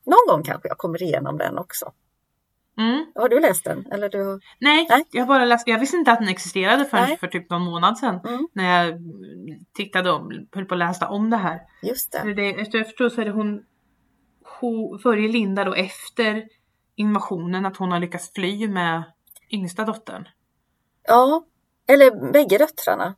[0.06, 1.92] någon gång kanske jag kommer igenom den också.
[2.78, 3.06] Mm.
[3.16, 3.86] Har du läst den?
[3.92, 4.40] Eller du...
[4.60, 5.06] Nej, Nej.
[5.12, 7.18] jag har bara läst, jag visste inte att den existerade förrän Nej.
[7.18, 8.20] för typ någon månad sedan.
[8.26, 8.48] Mm.
[8.54, 9.00] När jag
[9.74, 11.62] tittade om, höll på att läsa om det här.
[11.84, 12.34] Just det.
[12.34, 13.64] det efter jag förstår så är det hon,
[14.60, 16.48] hon följer Linda då efter
[16.96, 19.04] invasionen att hon har lyckats fly med
[19.52, 20.28] yngsta dottern.
[21.08, 21.46] Ja,
[21.88, 23.16] eller bägge döttrarna.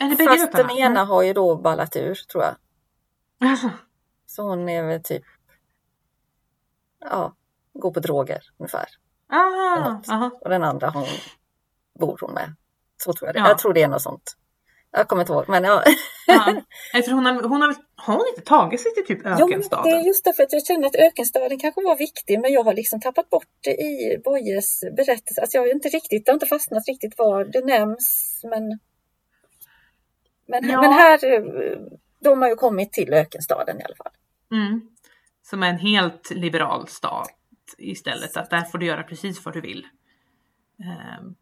[0.00, 0.68] Eller bägge Fast döttrarna?
[0.68, 2.54] den ena har ju då ballat ur tror jag.
[3.50, 3.70] Alltså,
[4.26, 5.22] Så hon är väl typ,
[7.00, 7.34] ja,
[7.74, 8.86] går på droger ungefär.
[9.28, 10.08] ah, Något.
[10.08, 10.30] aha.
[10.40, 11.06] Och den andra hon
[12.00, 12.54] bor hon med.
[12.96, 13.48] Så tror jag det Ja.
[13.48, 14.36] Jag tror det är något sånt.
[14.92, 15.82] Jag kommer inte ihåg, men ja.
[16.26, 16.62] Ja.
[17.04, 19.44] Tror hon har, hon har, har hon inte tagit sig till typ Jo, men det
[19.44, 19.92] ökenstaden?
[19.92, 23.00] är just därför att jag känner att ökenstaden kanske var viktig, men jag har liksom
[23.00, 25.40] tappat bort det i Bojes berättelse.
[25.40, 28.78] Alltså jag har inte riktigt, det har inte fastnat riktigt var det nämns, men
[30.46, 30.80] men, Ja.
[30.80, 31.18] men här,
[32.24, 34.12] de har ju kommit till ökenstaden i alla fall.
[34.52, 34.80] Mm.
[35.42, 37.28] Som är en helt liberal stat
[37.78, 38.36] istället.
[38.36, 39.86] Att där får du göra precis vad du vill.
[40.80, 41.34] Ehm.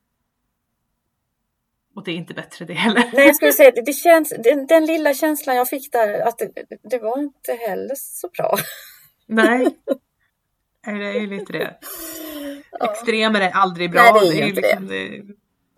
[1.95, 3.11] Och det är inte bättre det heller.
[3.12, 6.39] Nej, jag skulle säga det, det känns, den, den lilla känslan jag fick där, att
[6.39, 6.53] det,
[6.83, 8.57] det var inte heller så bra.
[9.26, 9.68] Nej.
[10.87, 11.79] Nej, det är ju lite det.
[12.70, 12.93] Ja.
[12.93, 14.03] Extremer är aldrig bra.
[14.03, 14.95] Nej, det är ju ju inte liksom det.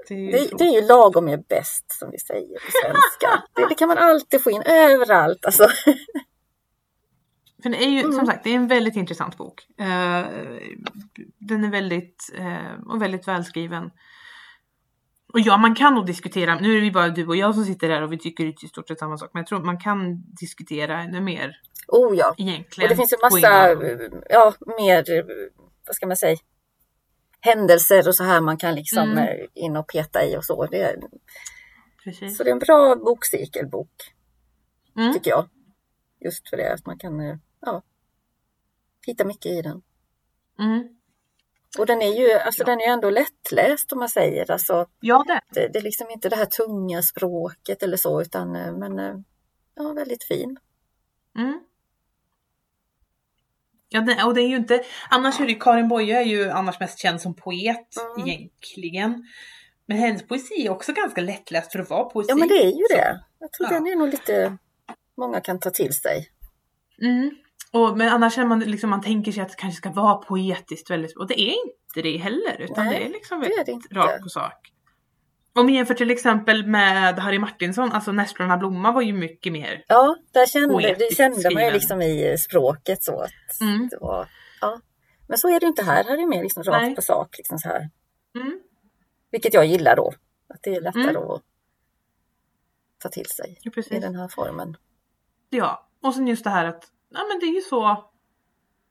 [0.08, 3.42] Det är ju Det, det är ju lagom är bäst som vi säger på svenska.
[3.54, 5.46] Det, det kan man alltid få in överallt.
[5.46, 5.66] Alltså.
[7.62, 8.12] För det är ju Mm.
[8.12, 9.66] som sagt, det är en väldigt intressant bok.
[9.78, 10.26] Eh,
[11.38, 13.90] den är väldigt, eh, och väldigt välskriven.
[15.32, 17.88] Och ja, man kan nog diskutera, nu är det bara du och jag som sitter
[17.88, 21.00] där och vi tycker i stort sett samma sak, men jag tror man kan diskutera
[21.02, 21.56] ännu mer
[21.88, 22.34] Oh ja.
[22.38, 22.86] egentligen.
[22.86, 24.22] Och det finns ju massa, innehåll.
[24.30, 25.04] ja, mer,
[25.86, 26.36] vad ska man säga,
[27.40, 29.18] händelser och så här man kan liksom Mm.
[29.18, 30.66] eh, in och peta i och så.
[30.66, 30.96] Det,
[32.04, 32.36] Precis.
[32.36, 33.92] så det är en bra bokcirkelbok,
[34.96, 35.12] Mm.
[35.12, 35.48] tycker jag.
[36.24, 37.82] Just för det, att man kan eh, ja,
[39.06, 39.82] hitta mycket i den.
[40.58, 40.88] Mm.
[41.78, 44.50] Och den är ju, alltså den är ändå lättläst om man säger.
[44.50, 45.40] Alltså, Ja, det.
[45.60, 49.14] det, det är liksom inte det här tunga språket eller så, utan eh, men eh,
[49.74, 50.56] ja, väldigt fin.
[51.38, 51.60] Mm.
[53.88, 56.50] Ja, det, och det är ju inte, annars är det ju, Karin Boye är ju
[56.50, 58.28] annars mest känd som poet Mm.
[58.28, 59.26] egentligen.
[59.86, 62.26] Men hennes poesi är också ganska lättläst för att vara poesi.
[62.30, 63.20] Ja, men det är ju Så- det.
[63.38, 63.74] Jag tror Ja.
[63.78, 64.56] den är nog lite,
[65.16, 66.28] många kan ta till sig.
[67.02, 67.30] Mm.
[67.72, 70.90] Och, men annars är man liksom, man tänker sig att det kanske ska vara poetiskt
[70.90, 73.66] väldigt, och det är inte det heller, utan Nej, det är liksom det är väldigt
[73.66, 73.94] det inte.
[73.94, 74.72] rakt på sak.
[75.52, 79.84] Om vi jämför till exempel med Harry Martinsson, alltså Nässlorna blomma var ju mycket mer.
[79.88, 83.88] Ja, där kände, det kände man ju liksom i språket så att Mm.
[83.88, 84.28] det var,
[84.60, 84.80] ja.
[85.28, 86.94] Men så är det inte här, här är det mer liksom rakt Nej.
[86.94, 87.38] på sak.
[87.38, 87.90] Liksom så här.
[88.34, 88.60] Mm.
[89.30, 90.12] Vilket jag gillar då,
[90.54, 91.22] att det är lättare Mm.
[91.30, 91.42] att
[92.98, 94.76] ta till sig Ja, i den här formen.
[95.50, 98.10] Ja, och sen just det här att, ja men det är ju så,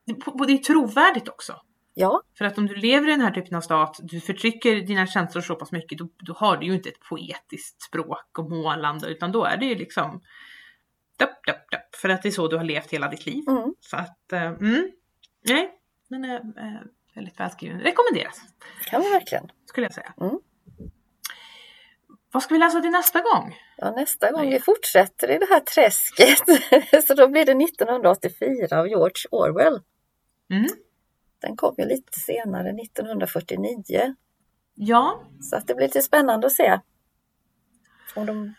[0.05, 0.13] det,
[0.47, 1.61] det är trovärdigt också.
[1.93, 5.07] Ja, För att om du lever i den här typen av stat, du förtrycker dina
[5.07, 9.07] känslor så pass mycket, då, då har du ju inte ett poetiskt språk och målande,
[9.07, 10.21] utan då är det ju liksom
[11.17, 13.43] dapp, dapp, dapp, för att det är så du har levt hela ditt liv.
[13.47, 13.73] mm.
[13.79, 14.91] Så att, eh, mm,
[15.47, 16.81] nej, den är eh,
[17.15, 17.79] väldigt välskriven.
[17.79, 18.41] Rekommenderas,
[18.85, 19.51] kan vi verkligen.
[19.65, 20.13] skulle jag säga.
[20.21, 20.39] Mm.
[22.31, 23.55] Vad ska vi läsa till nästa gång?
[23.77, 24.53] Ja, nästa gång Nej.
[24.53, 29.81] vi fortsätter i det här träsket, så då blir det 1984 av George Orwell.
[30.51, 30.67] Mm.
[31.41, 34.15] Den kom ju lite senare, 1949.
[34.75, 36.79] Ja, Så att det blir lite spännande att se.
[38.15, 38.53] Om de,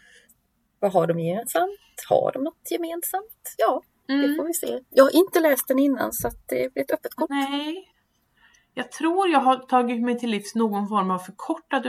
[0.79, 1.79] vad har de gemensamt?
[2.09, 3.55] Har de något gemensamt?
[3.59, 4.37] Ja, det mm.
[4.37, 4.81] får vi se.
[4.91, 7.31] Jag har inte läst den innan så det blir ett öppet kort.
[7.31, 7.93] Nej.
[8.75, 11.87] Jag tror jag har tagit mig till livs någon form av förkortad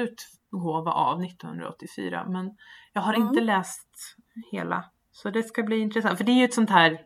[0.53, 2.57] utgåva av 1984 men
[2.93, 3.27] jag har Mm.
[3.27, 4.15] inte läst
[4.51, 4.85] hela.
[5.11, 7.05] Så det ska bli intressant för det är ju ett sånt här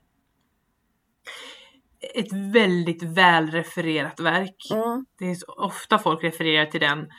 [2.16, 4.68] ett väldigt välrefererat verk.
[4.72, 7.12] Mm, Det är ofta folk refererar till den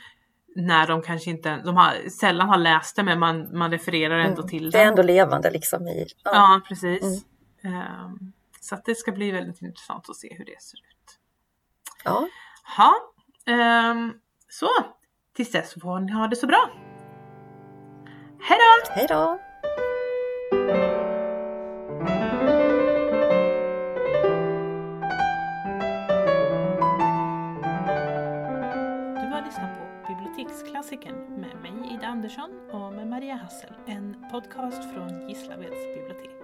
[0.55, 4.41] när de kanske inte, de har sällan har läst det men man, man refererar ändå
[4.41, 4.49] mm.
[4.49, 4.89] till Det är den.
[4.89, 6.07] ändå levande liksom i...
[6.23, 6.31] Ja.
[6.33, 7.25] Ja, precis.
[7.61, 11.19] Ehm, så att det ska bli väldigt intressant att se hur det ser ut.
[12.03, 12.27] ja.
[12.77, 12.93] Ja,
[13.53, 14.13] ehm,
[14.49, 14.67] så
[15.37, 16.69] Tills dess får ni ha det så bra!
[18.41, 18.63] Hejdå!
[18.89, 19.39] Hejdå!
[29.15, 34.93] Du har lyssnat på Biblioteksklassikern med mig Ida Andersson och med Maria Hassel, en podcast
[34.93, 36.37] från Gislaveds bibliotek.